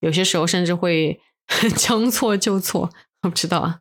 [0.00, 1.20] 有些时候甚至会
[1.76, 2.90] 将错就错？
[3.22, 3.80] 我不知道啊。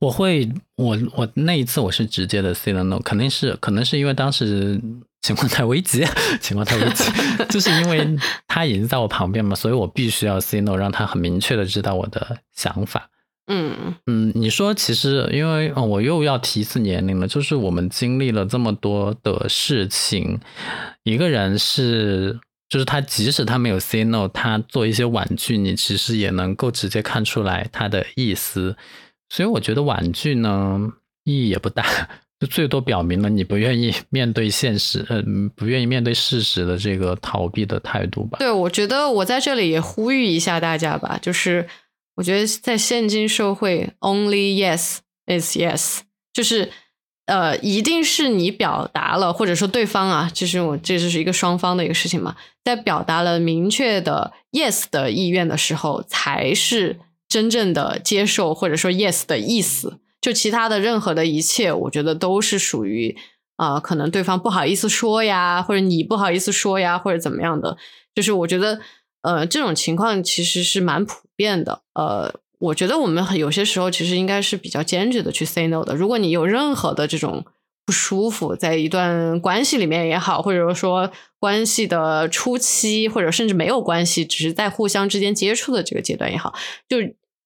[0.00, 4.80] 我会，我我那一次我是直接的 say no，肯定是可能是因为当时
[5.22, 6.04] 情况太危急，
[6.40, 7.04] 情况太危急，
[7.48, 8.16] 就是因为
[8.48, 13.08] 他已经在我旁边嘛，所以我必须要 say no，让他很明确的知道我的想法。
[13.46, 20.40] 嗯嗯，你说其实因为我又要提一次年龄了，就是我们经历了这么多的事情，
[21.04, 22.38] 一个人是
[22.70, 28.74] 就是他即使他没有 say no，他做一些婉拒，你其实也能够直接看出来他的意思，
[29.28, 30.80] 所以我觉得婉拒呢
[31.24, 31.84] 意义也不大，
[32.40, 38.38] 就最多表明了你不愿意面对现实，嗯，不愿意面对事实的这个逃避的态度吧。
[38.38, 41.68] 对，我觉得我在这里也呼吁一下大家吧，就是。
[42.16, 46.00] 我觉得在现今社会，only yes is yes，
[46.34, 46.70] 就是
[47.30, 60.00] 呃，一定是你表达了，或者说对方啊，就是我这就是一个双方的一个事情嘛，在表达了明确的 yes 的意愿的时候，才是真正的接受或者说 yes 的意思。
[60.20, 63.16] 就其他的任何的一切，我觉得都是属于
[63.56, 67.76] 啊，可能对方不好意思说呀，或者你不好意思说呀，或者怎么样的。
[68.14, 68.80] 就是我觉得
[69.22, 71.20] 呃，这种情况其实是蛮普。
[71.40, 75.94] 遍的，呃，我觉得我们有些时候其实应该是比较坚决的去 say no 的。
[75.94, 77.44] 如果你有任何的这种
[77.86, 86.52] 不舒服，在一段关系里面也好，或者说关系的初期，或者甚至没有关系，只是在互相之间接触的这个阶段也好，
[86.86, 86.98] 就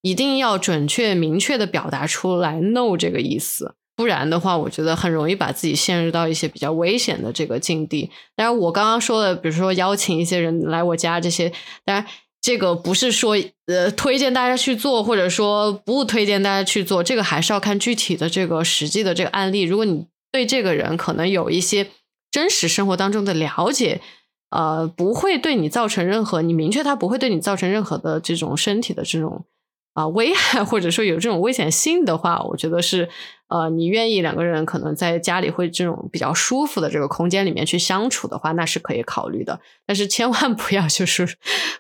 [0.03, 8.11] 一定要准确明确的表达出来 no 这个意思，不然的话，我觉得很容易把自己陷入到一些比较危险的这个境地。
[8.35, 11.53] 当然，我刚刚说的，比如说邀请一些人来我家这些，
[11.85, 12.05] 当然。
[12.45, 19.63] 这个不是说呃推荐大家去做，或者说不推荐大家去做，这个还是要看具体的这个实际的这个案例。
[19.63, 21.87] 如果你对这个人可能有一些
[22.31, 24.03] 真实生活当中的了解，
[24.51, 29.47] 呃，不会对你造成任何，你明确他不会对你造成任何的这种身体的这种。
[29.95, 33.09] 啊，危害或者说有这种危险性的话，我觉得是，
[33.55, 39.61] 呃，你愿意两个人可能在家里会这种比较舒服的这个空间里面去相处的话，那是可以考虑的。
[39.87, 41.29] 但是千万不要就是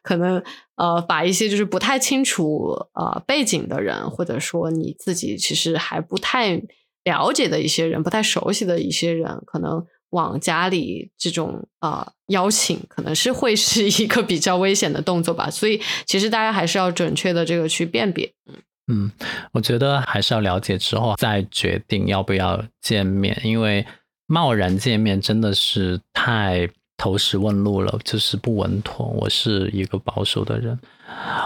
[0.02, 0.40] 可能
[0.76, 6.62] 呃把一些就是不太清楚呃背景的人，或者说你自己其实还不太
[7.02, 9.84] 了解的一些人，不太熟悉的一些人，可能。
[10.10, 18.32] 往家里这种啊邀请，可能是会是一个比较危险的动作吧，所以其实大家还是要准确的这个去辨别。
[18.46, 18.54] 嗯，
[18.88, 19.10] 嗯
[19.52, 23.86] 我觉得还是要了解之后再决定要不要见面，因为
[24.26, 29.06] 贸然见面真的是太投石问路了，就是不稳妥。
[29.06, 30.78] 我是一个保守的人，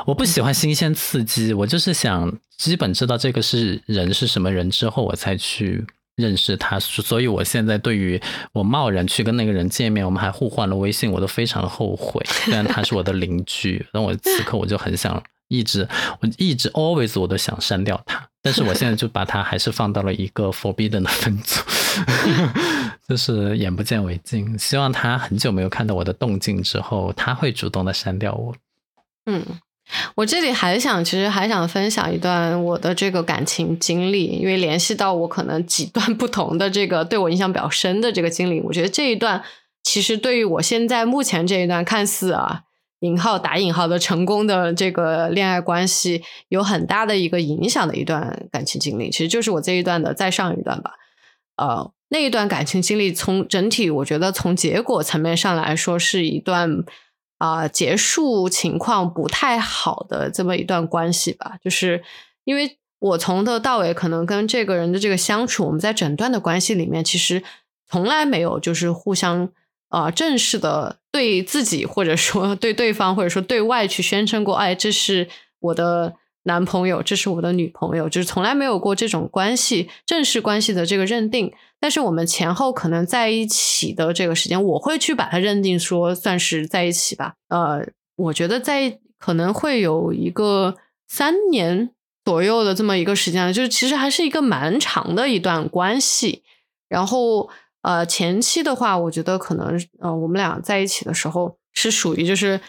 [0.07, 5.87] 我不喜欢新鲜刺激，我就是想基本知道这个是人是什么人之后，我才去。
[6.19, 8.21] 认识他，所以我现在对于
[8.53, 12.21] 我贸然去跟那个人见面，我们还互换了微信，我都非常的后悔。
[12.29, 15.89] 虽然他是我的邻居，但我此刻我就很想一直，
[16.21, 21.61] 我一直 always 我都想删掉他，但是我现在就把他还是放到了一个 forbidden 的分组，
[23.09, 24.59] 就是眼不见为净。
[24.59, 28.55] 希望他很久没有看到我的动静之后，他会主动的删掉我。
[29.27, 29.45] 嗯。
[30.17, 38.61] 我这里还想，其实还想分享一段我的这个感情经历，因为联系到我可能几段不同的这个对我印象比较深的这个经历。
[38.61, 39.43] 我觉得这一段
[39.83, 42.65] 其实对于我现在目前这一段看似啊
[43.01, 50.95] 引号打引号的成功的这个恋爱关系有很大的一个影响的一段感情经历，其实就是我这一段的再上一段吧。
[51.57, 56.85] 呃，那一段感情经历从整体我觉得从结果层面上来说是一段。
[57.41, 62.03] 啊，结束情况不太好的这么一段关系吧，就是
[62.43, 67.45] 因为我从头到尾可能跟这个人的这个相处，我们在整段的关系里面，其实
[67.89, 69.51] 从来没有就是互相
[69.89, 75.29] 啊正式的对自己或者说对对方或者说对外去宣称过，哎，这是
[75.61, 76.15] 我的。
[76.45, 81.53] 男朋友，这是我的女朋友，就是从来没有过这种关系正式关系的这个认定。
[81.79, 87.35] 但是我们前后可能在一起的这个时间，我会去把它认定说算是在一起吧。
[87.49, 87.87] 呃，
[88.17, 90.77] 我觉得在可能会有一个
[91.07, 91.91] 三年
[92.25, 96.43] 左右的这么一个时间，就是其实还是一个蛮长的一段关系。
[96.89, 97.51] 然后
[97.89, 102.61] 呃，前期的话，我觉得可能呃，我们俩在一起的时候是属于就是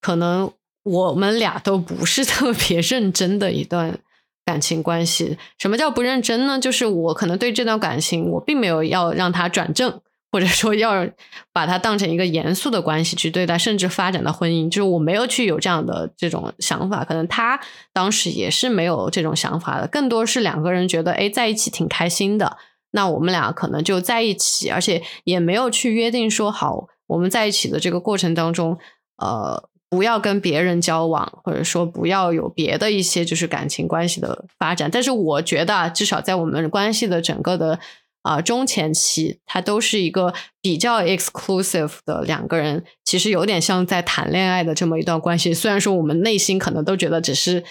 [0.00, 0.50] 可能。
[0.84, 3.98] 我们俩都不是 特别认真的一段
[4.46, 5.36] 感情关系。
[5.58, 6.58] 什么叫不认真呢？
[6.58, 10.00] 就是我可能对这段感情，我并没有要让他转正，
[10.32, 11.06] 或者说要
[11.52, 14.70] 把它当成一个严肃的关系去对待，甚至发展到婚姻。
[14.70, 17.04] 就是我没有去有这样的这种想法。
[17.04, 17.60] 可能他
[17.92, 22.56] 当时也是没有这种想法的，更多是两个人觉得，哎，在一起挺开心的。
[22.90, 28.78] 那我们俩可能就在一起，而且也没有去约定说好，我们在一起的这个过程当中，
[29.16, 29.68] 呃。
[29.90, 34.90] 不要跟别人交往，或者说不要有别的一些就是感情关系的发展。
[34.90, 37.80] 但是我觉得，至少在我们关系的整个的
[38.20, 45.54] 啊中前期，它都是一个比较 exclusive 的两个人，其实有点像在谈恋爱的这么一段关系。
[45.54, 47.64] 虽然说我们内心可能都觉得只是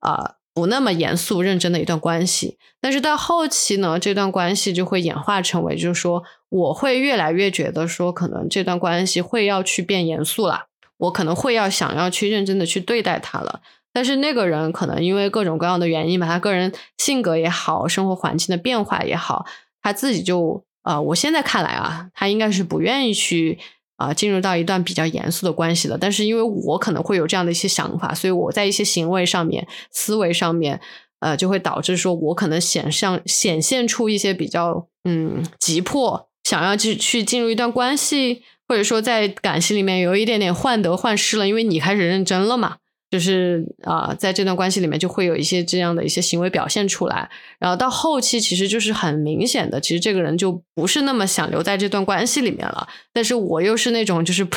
[0.00, 10.66] 啊不那么严肃认真的一段关系，但是到后期呢，这段关系就会演化成为，就是说我会越来越觉得说，可能这段关系会要去变严肃了。
[10.98, 13.60] 我可能会要想要去认真的去对待他了，
[13.92, 19.44] 但是那个人可能因为各种各样的原因吧，他个人性格也好，生活环境的变化也好，
[19.82, 23.58] 他自己就呃，我现在看来啊，他应该是不愿意去
[24.02, 25.96] 啊进入到一段比较严肃的关系了。
[25.98, 30.80] 但是因为我可能会有这样的一些想法，所以我在一些行为上面、思维上面，
[31.20, 38.42] 呃，就会导致说我可能显上显现出一些比较嗯急迫，想要去去进入一段关系。
[38.68, 42.76] 或者说，在感情里面有一点点患得患失了，因为你开始认真了嘛，
[43.12, 52.88] 就是啊，在这段关系里面就会有一些这样的一些行为表现出来，然后到后期其实就是很明显的，其实这个人就不是那么想留在这段关系里面了。
[53.12, 54.48] 但是我又是那种就是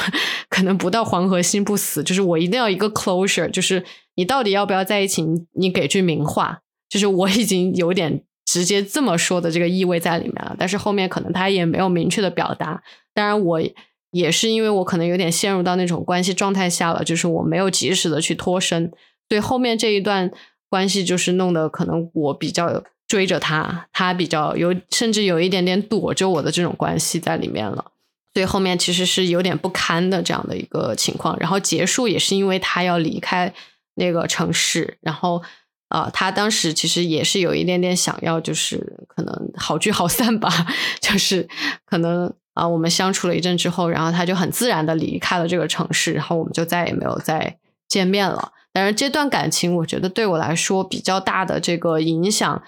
[0.47, 3.83] 可能不到黄河心不死，就是我一定要一个 closure，就是
[4.15, 12.81] 你到底要不要在一起，你给句名话，就是我已经有点直接这么说的这个意味在里面了，但是后面可能他也没有明确的表达，
[13.13, 13.61] 当然我。
[14.15, 18.89] 也是因为我可能有点陷入到那种关系状态下了，就是我没有及时的去脱身，
[19.27, 20.31] 对后面这一段
[20.69, 27.91] 关系就是弄得可能我比较追着他，他比较有甚至有一点点躲着我的这种关系在里面了，
[28.33, 31.35] 所以后面其实是有点不堪的这样的一个情况。
[31.37, 33.53] 然后结束也是因为他要离开
[33.95, 35.43] 那个城市，然后
[35.89, 40.49] 呃，他当时其实也是有一点点想要，就是可能好聚好散吧，
[41.01, 41.49] 就是
[41.85, 42.33] 可能。
[42.55, 48.51] 啊，我们相处了一阵之后，然后他就很自然的离开了这个城市，然后我们就再也没有再见面了。
[48.73, 52.63] 但是这段感情，我觉得对我来说比较大的这个影响，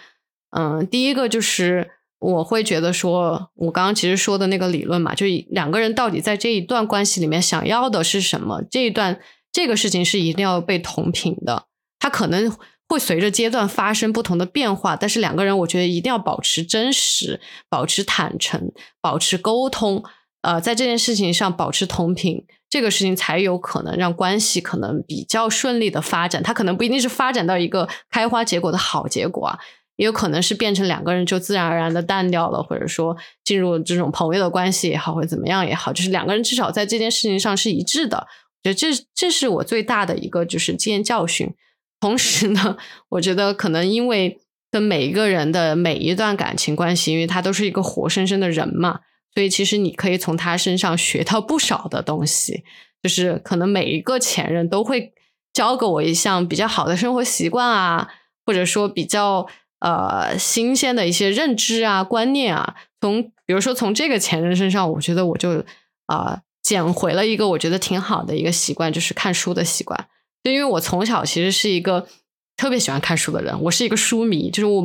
[0.51, 9.19] 嗯，第一个就是我会觉得说，我刚刚其实说的那个理论嘛，就两个人到底在这一段关系里面想要的是什么，这一段
[9.51, 11.63] 这个事情是一定要被同频的，
[11.97, 12.53] 他可能。
[12.89, 18.71] 会随着阶段发生不同的变化，但是两个人我觉得一定要保持真实，保持坦诚，
[19.01, 20.03] 保持沟通，
[20.41, 26.41] 呃，在这件事情上保持同频，这个事情才有可能让关系可能比较顺利的发展。
[26.41, 29.59] 它可能不一定是发展到一个开花结果的好结果啊，
[29.97, 38.27] 也有可能是变成两个人就自然而然的淡掉了，或者说进入这种朋友的关系也好，或者怎么样也好，就是两个人至少在这件事情上是一致的。
[38.63, 41.53] 我觉得这这是我最大的一个就是经验教训。
[41.99, 42.77] 同时呢，
[43.09, 44.39] 我觉得可能因为
[44.69, 48.99] 跟每一个人的每一段感情关系，因为他都是一个活生生的人嘛，
[49.33, 52.63] 所以其实你可以从他身上学到不少的东西。
[53.03, 55.13] 就是可能每一个前任都会
[55.53, 58.09] 教给我一项比较好的生活习惯啊，
[58.43, 59.47] 或者说比较
[59.79, 62.75] 呃新鲜的一些认知啊、观念啊。
[62.99, 65.63] 从比如说从这个前任身上，我觉得我就
[66.07, 70.07] 啊捡回了一个我觉得挺好的一个习惯，就是看书的习惯。
[70.47, 72.07] 就因为我从小其实是一个
[72.55, 74.49] 特别喜欢看书的人，我是一个书迷。
[74.49, 74.81] 就是我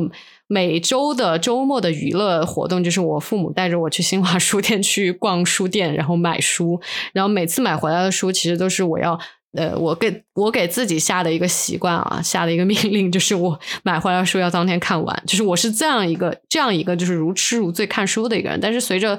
[0.47, 6.81] 每周的周末的娱乐活动，就是我父母带着我去新华书店去逛书店，然后买书。
[7.13, 9.17] 然后每次买回来的书，其实都是我要
[9.53, 15.23] 呃，我给我给自己下的一个习惯啊，下的一个命令，就是我买回来的书要当天看完。
[15.25, 18.59] 就是我是这样一个这样一个就是如痴如醉看书的一个人。
[18.59, 19.17] 但是随着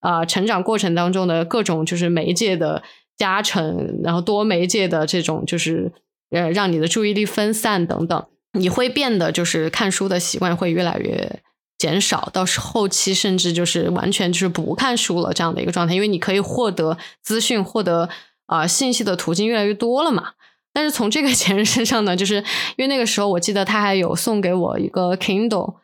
[0.00, 2.82] 啊成长过程当中的各种就是媒介的。
[3.22, 5.92] 加成，然后多媒介的这种就是
[6.30, 8.26] 呃，让你的注意力分散等等，
[8.58, 11.40] 你会变得就是看书的习惯会越来越
[11.78, 18.08] 减少，到时后期甚至就是完全就是不看书了这样的一个状态，因为你可以获得资讯、获得
[18.46, 20.32] 啊、信息的途径越来越多了嘛。
[20.72, 22.36] 但是从这个前任身上呢，就是
[22.76, 25.74] 因为那个时候我记得他还有送给我一个 Kindle，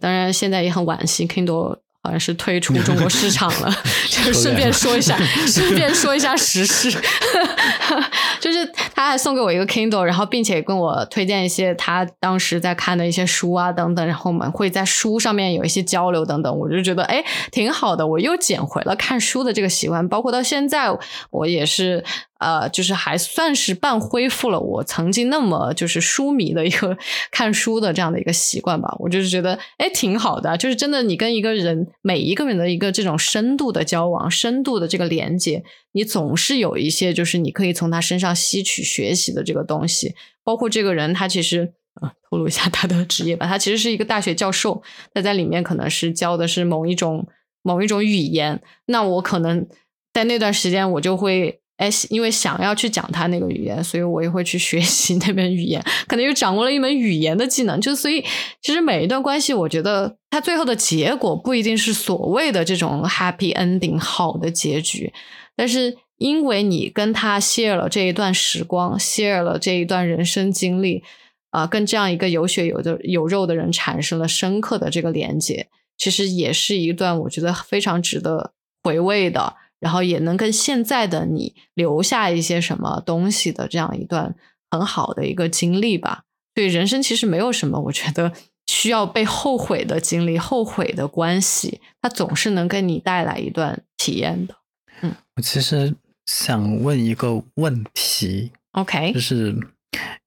[0.00, 3.70] 当然现在也很惋惜，Kindle 好像是退出中国市场了，
[4.10, 6.90] 就是顺便说一下，顺便说一下时事，
[8.40, 20.88] 就是他还送给我一个 Kindle，然后并且跟我推荐一些他当时在看的一些书啊等等，然后我们会在书上面有一些交流等等，我就觉得哎挺好的，我又捡回了看书的这个习惯，包括到现在
[21.30, 22.04] 我也是。
[22.42, 26.98] 呃，就是还算是半恢复了我曾经那么就是书迷的一个
[27.30, 28.94] 看书的这样的一个习惯吧。
[28.98, 30.56] 我就是觉得，哎，挺好的。
[30.56, 35.62] 就是真的，你跟一个人每一个人的一个这种深度的交往、深度的这个连接，
[35.92, 40.14] 你总是有一些就是你可以从他身上吸取学习的这个东西。
[40.44, 44.82] 包括这个人，他其实啊，透露一下他的职业吧，他其实是一个大学教授，
[45.14, 47.26] 他在里面可能是教的是某一种
[47.62, 48.60] 某一种语言。
[48.86, 49.66] 那我可能
[50.12, 51.61] 在那段时间，我就会。
[51.82, 57.80] 哎，因为想要去讲他那个语言，所以我也会去学习那门语言，可能又掌握了一门语言的技能。
[57.80, 58.24] 就所以，
[58.60, 65.12] 其实每一段关系，我觉得它最后的结果不一定是所谓的这种 happy ending 好的结局，
[65.56, 71.02] 但是因为你跟他 share 了这一段时光，share 了这一段人生经历，
[71.50, 75.66] 啊，跟这样一个有血有的有肉的人产生了深刻的这个连接，
[75.98, 78.52] 其实也是一段我觉得非常值得
[78.84, 79.56] 回味的。
[79.82, 84.32] 然后也能跟现在的你留下一些什么东西的这样一段
[84.70, 86.22] 很好的一个经历吧。
[86.54, 88.32] 对人生其实没有什么，我觉得
[88.68, 94.54] 需要被后悔的经历、后悔的关系，它总是能给你带来一段体验的。
[95.00, 95.92] 嗯，我其实
[96.26, 99.48] 想问一个问题，OK，就是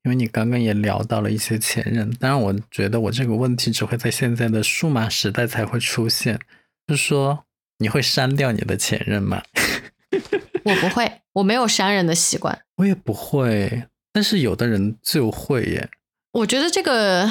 [0.04, 6.38] 因为你刚刚也聊到了一些前任，当然我觉得我这个问题只会在现在的数码时代才会出现，
[6.86, 7.46] 就是说。
[7.80, 9.44] 你会删掉你的前任吗？
[10.64, 12.62] 我不会，我没有删人的习惯。
[12.78, 15.90] 我也不会，但是有的人就会耶。
[16.32, 17.30] 我觉得这个，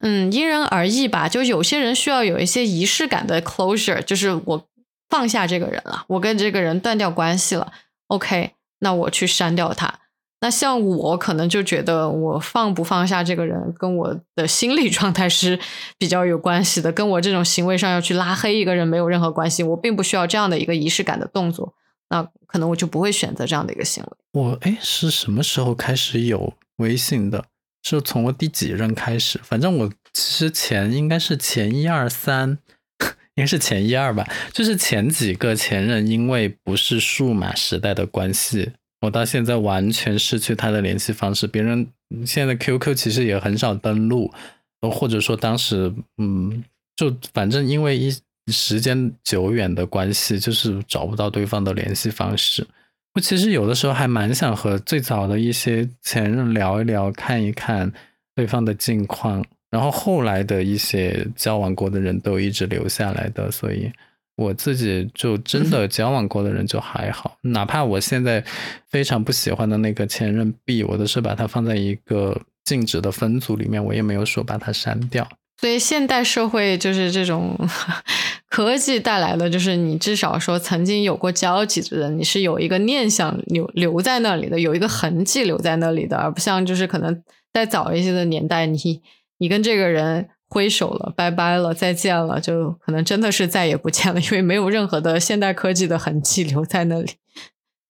[0.00, 1.28] 嗯，因人而异吧。
[1.28, 4.68] 就有些人需要有一些仪式感的 closure，就是我
[5.08, 7.72] 放下这个人了，我跟这个人断掉关系了。
[8.08, 10.00] OK，那我去删掉他。
[10.40, 15.58] 那像我可能就觉得我放不放下这个人，跟我的心理状态是
[15.98, 19.62] 比较有关系的，跟我这种行为上要去拉黑一个人没有任何关系。
[19.62, 21.74] 我并不需要这样的一个仪式感的动作，
[22.10, 24.10] 那可能我就不会选择这样的一个行为。
[24.32, 27.46] 我哎，是什么时候开始有微信的？
[27.82, 29.40] 是从我第几任开始？
[29.42, 32.58] 反正我之前应该是前一二三，
[33.36, 34.28] 应该是前一二吧。
[34.52, 38.72] 就是前几个前任，因为不是数码时代的关系。
[39.02, 41.86] 我到现在完全失去他的联系方式，别人
[42.24, 44.32] 现在 QQ 其实也很少登录，
[44.80, 46.64] 或者说当时，嗯，
[46.96, 48.10] 就反正因为一
[48.50, 52.66] 时间久远的关系，就是找不到对方的联系方式。
[53.14, 57.92] 我其实有的时候还蛮想和最早的一些前任聊一聊，看一看
[58.34, 63.92] 对方的近况，然后后来的一些交往过的人都一直留下来的，所以。
[64.36, 68.44] 我自己就真的 交往过的人就还好，哪怕我现在
[68.90, 75.26] 非常不喜欢的那个前任 B，我都是把它放在一个禁止的分组里面，我也没有说把它删掉。
[75.58, 77.58] 所以现代社会就是这种
[78.50, 87.22] 科技带来的，就是你至少说曾经有过交集的人，你是有一个念想留留在那里的，有一个痕迹留在那里的，而不像就是可能
[87.54, 89.00] 在早一些的年代，你
[89.38, 90.28] 你跟这个人。
[90.48, 97.12] 挥手了，拜拜了，再见了，就可能真的是再也不见了，因为没有任何的现代科技的痕迹留在那里。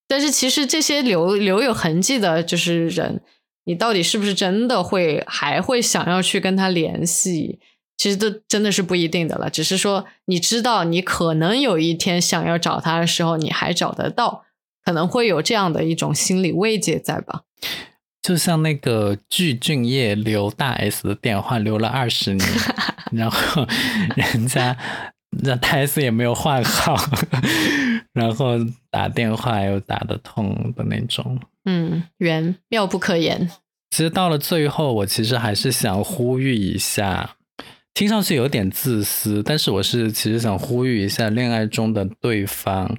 [0.09, 3.21] 但是其实这些留留有痕迹的，就是人，
[3.65, 7.59] 你到底是不是真的会还会想要去跟他联系？
[7.99, 9.49] 其实都真的是不一定的了。
[9.49, 14.45] 只是说你知道，你可能有一天想要找他的时候，你还找得到，
[14.85, 17.43] 可能会有这样的一种心理慰藉在吧。
[18.27, 22.49] 就像那个具俊晔留大 S 的电话留了二十年，
[23.13, 23.65] 然后
[24.17, 24.77] 人家
[25.45, 26.97] 那大 S 也没有换号，
[28.13, 28.57] 然后
[28.91, 33.49] 打电话又打得通的那种，嗯，缘妙不可言。
[33.91, 37.37] 其实到了最后，我其实还是想呼吁一下，
[37.95, 42.93] 听上去有点自私，但是我是其实想呼吁一下恋爱中的对方，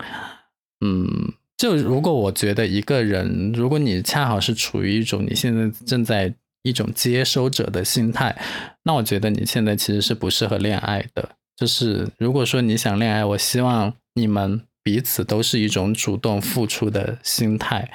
[0.80, 1.34] 嗯。
[1.58, 8.39] 就如果我觉得一个人，如果你恰好是处于一种你现在正在一种接收者的心态，
[8.84, 11.30] 那我觉得你现在其实是不适合恋爱的。
[11.55, 17.91] 就是如果说你想恋爱，我希望你们彼此都是一种主动付出的心态，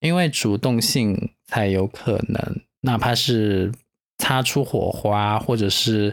[0.00, 3.70] 因为主动性才有可能，哪怕是
[4.18, 6.12] 擦出火花，或者是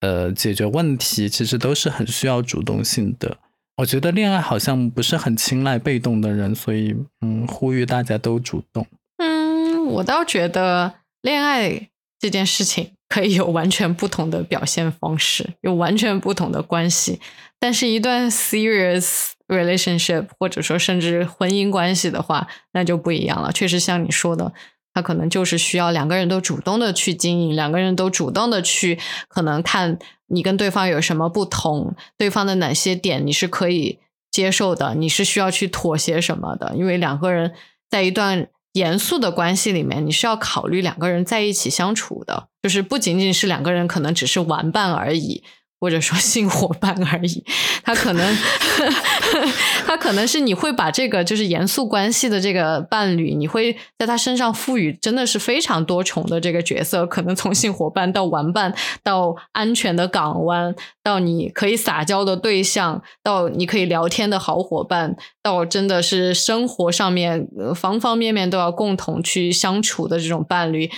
[0.00, 3.38] 呃解决问题，其实都是很需要主动性的。
[3.76, 8.86] 我觉得恋爱好像不是很青睐被动的人，所以嗯，呼吁大家都主动。
[9.16, 17.20] 嗯，我倒觉得恋爱这件事情可以有完全不同的表现方式，有完全不同的关系。
[17.58, 23.50] 但是，一段 serious relationship 或者说甚至婚姻关系的话，那就不一样了。
[23.52, 24.52] 确实，像你说的。
[24.94, 29.98] 他可能就是需要两个人都主动的去经营，两个人都主动的去可能看
[30.32, 36.74] 你跟对方有什么不同，对方的哪些点你是可以接受的，你是需要去妥协什么的。
[36.74, 37.52] 因为两个人
[37.90, 45.44] 在一段严肃的关系里面，你是要考虑两个人在一起相处的，就是不仅仅是两个人可能只是玩伴而已。
[45.82, 47.44] 或者说性伙伴而已，
[47.82, 48.38] 他可能，
[49.84, 58.72] 他可能是你会把这个就是严肃关系的这个伴侣，你会在他身上赋予真的是非常多重的这个角色，可能从性伙伴到玩伴，
[59.02, 60.72] 到安全的港湾，
[61.02, 70.88] 到你可以撒娇的对象，到你可以聊天的好伙伴，到真的是生活上面方方面面都要共同去相处的这种伴侣，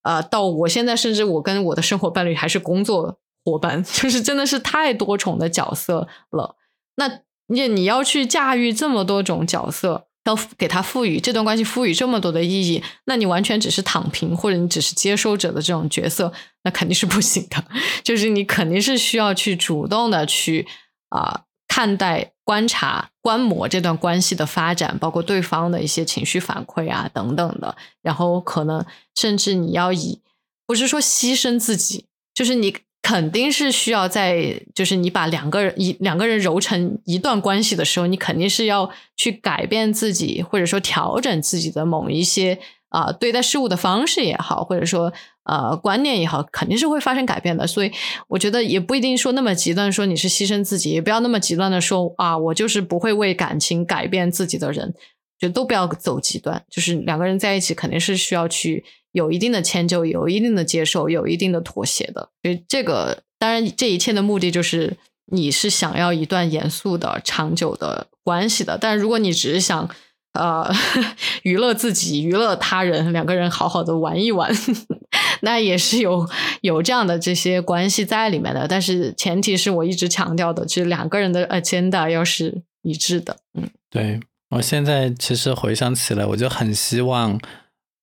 [0.00, 3.18] 啊，到我现在甚至我跟我的生活伴侣还是工作。
[3.44, 6.56] 伙伴 就是真的是太多重的角色了，
[6.96, 16.32] 那你你要去驾驭这么多种角色，要给他赋予这段关系赋予这么多的意义，那你完全只是躺平或者你只是接收者的这种角色，
[16.62, 17.64] 那肯定是不行的。
[18.04, 20.66] 就是你肯定是需要去主动的去
[21.08, 28.84] 啊看待、观察、观摩这段关系的发展，包括对方的一些情绪反馈啊等等的，然后可能
[29.16, 30.22] 甚至你要以
[30.66, 32.76] 不是说牺牲自己，就是你。
[33.02, 42.56] 肯定是需要在，就是你把两个人一两个人揉成一段关系的时候，你肯定是要去改变自己，或者说调整自己的某一些
[42.90, 47.66] 啊对待事物的方式也好，或者说呃观念也好，肯定是会发生改变的。
[47.66, 47.90] 所以
[48.28, 54.94] 我觉得也不一定说那么极端，说你是牺牲自己，也不要那么极端的说啊，我就是不会为感情改变自己的人，
[55.42, 56.64] 就都不要走极端。
[56.70, 58.84] 就是两个人在一起，肯定是需要去。
[59.10, 62.30] 有一定的迁就，有一定的接受，有一定的妥协的。
[62.42, 68.78] 所以这个当然，这一切的目的就是你是想要一段严肃的、长久的关系的。
[68.80, 69.86] 但如果你只是想
[70.32, 70.66] 呃
[71.44, 74.50] 娱乐自己、娱乐他人，两个人好好的玩一玩，
[75.42, 76.26] 那也是有
[76.62, 78.66] 有这样的这些关系在里面的。
[78.66, 83.36] 但是前提是我一直强调的，就是两个人的 agenda 要是一致的。
[83.52, 84.18] 嗯，对
[84.52, 87.40] 我现在其实回想起来，我就很希望。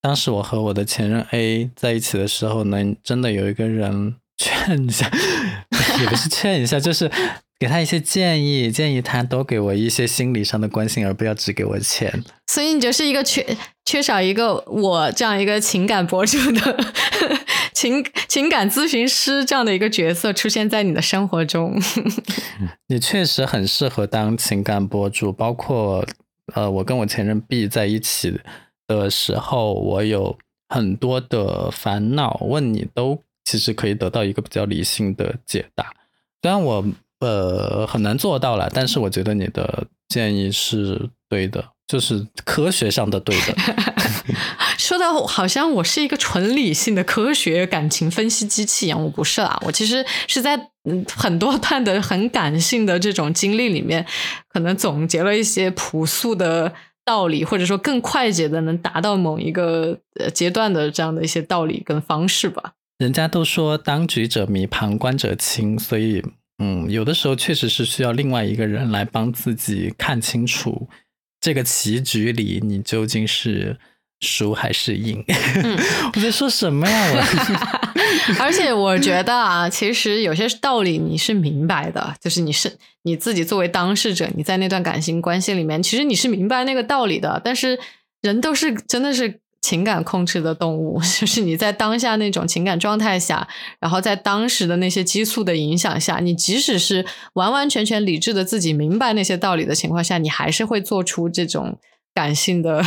[0.01, 5.11] 当时我和我的前任 A 在一起的时候，能真的有一个人劝一下，
[5.99, 7.11] 也不是劝一下，就是
[7.59, 12.23] 给他一些建议，建议他多给我一些心理上的关心，而不要只给我钱。
[12.47, 13.45] 所以你就是一个缺
[13.85, 16.77] 缺少一个我这样一个情感博主的
[17.75, 21.77] 情情感咨询师这样的一个角色出现在你的生活中。
[22.87, 26.05] 你确实很适合当情感博主，包括
[26.53, 28.39] 呃，我跟我前任 B 在一起。
[28.87, 30.35] 的时候，我有
[30.67, 35.93] 很多的烦恼，问你都其实可以得到一个比较理性的解答。
[36.41, 36.83] 虽然我
[37.19, 43.55] 呃很难做到了，但是我觉得你的建议是对的，就是科学上的对的。
[44.77, 50.69] 说的好像我是一个纯理性的科学感情分析机器一样，我不是啦，我其实是在
[51.15, 54.05] 很多段的很感性的这种经历里面，
[54.47, 56.73] 可能总结了一些朴素的。
[57.05, 59.97] 道理，或者说更快捷的能达到某一个
[60.31, 62.73] 阶段的这样的一些道理跟方式吧。
[62.99, 66.23] 人家都说当局者迷，旁观者清，所以
[66.59, 70.87] 嗯，有的时候确实是需要另外一个人来帮自己看清楚
[71.41, 73.79] 这个棋局里你究竟是。
[74.21, 75.23] 输还是赢？
[76.15, 77.07] 我在说什么呀？
[77.11, 87.41] 我 而且我觉得啊，其实有些道理你是明白的，就是你是你自己作为当事者，你在那段感情关系里面，其实你是明白那个道理的。
[87.43, 87.79] 但是
[88.21, 93.47] 人都是真的是情感控制的动物， 就是你在当下那种情感状态下，
[93.79, 101.77] 然后在当时的那些激素的影响下，你即使是完完全全理智的自己明白那些道理的情况下，你还是会做出这种
[102.13, 102.83] 感性的。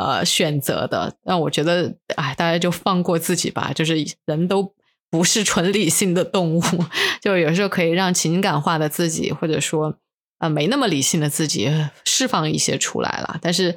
[0.00, 3.70] 呃，选择的，那我觉得，哎，大家就放过自己吧。
[3.74, 3.94] 就是
[4.24, 4.72] 人都
[5.10, 6.62] 不是纯理性的动物，
[7.20, 9.98] 就有时候可以让情感化的自己，或者说
[10.38, 11.70] 呃没那么理性的自己
[12.06, 13.38] 释放一些出来了。
[13.42, 13.76] 但是，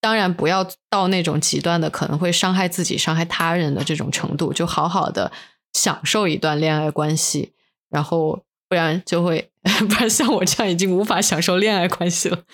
[0.00, 4.52] 当然不要到那种极端的，可能会伤害自己、伤害他人的这种程度。
[4.52, 5.32] 就好好的
[5.72, 7.54] 享受一段恋爱关系，
[7.90, 9.50] 然后不然就会，
[9.88, 12.44] 不然像我这样已经无法享受恋爱关系了。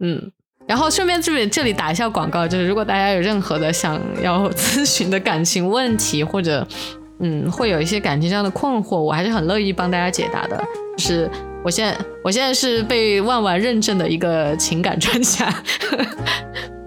[0.00, 0.32] 嗯。
[0.70, 6.64] 然后顺便这里这里打一下广告，就是如果大家有任何的想要咨询的感情问题，或者
[7.18, 10.64] 嗯会有一些感情上的困惑，我还是很乐意帮大家解答的。
[10.96, 11.28] 就是
[11.64, 15.52] 我现在我现在是被万万认证的一个情感专家，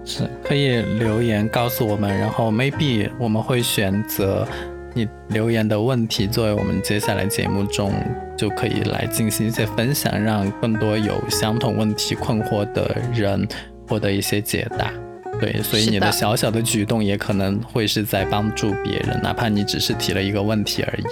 [0.06, 4.48] 是可以留言告诉我们，然后 maybe 我们会选择
[4.94, 7.92] 你留言的问题作为我们接下来节目中
[8.34, 13.46] 就可以来进行一些分享，让更多有相同问题困惑的人。
[13.86, 14.92] 获得一些解答，
[15.40, 21.02] 对，所以你的小小的举动也可能会是在帮助别人，哪怕你只是提了一个问题而已。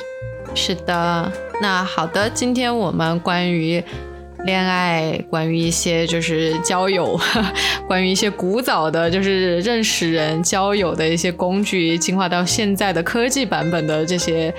[0.54, 3.82] 是的，那好的，今天我们关于
[4.44, 7.18] 恋爱，关于一些就是交友，
[7.88, 14.52] 关于一些古早的，就是认识人交友的一些工具，进化到现在的科技版本的这些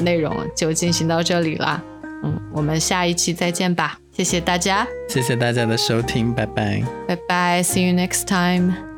[0.00, 1.82] 内容，就进行到这里啦。
[2.24, 3.98] 嗯，我们下一期再见吧。
[4.16, 8.95] 谢谢大家，谢谢大家的收听，拜拜，拜拜，See you next time。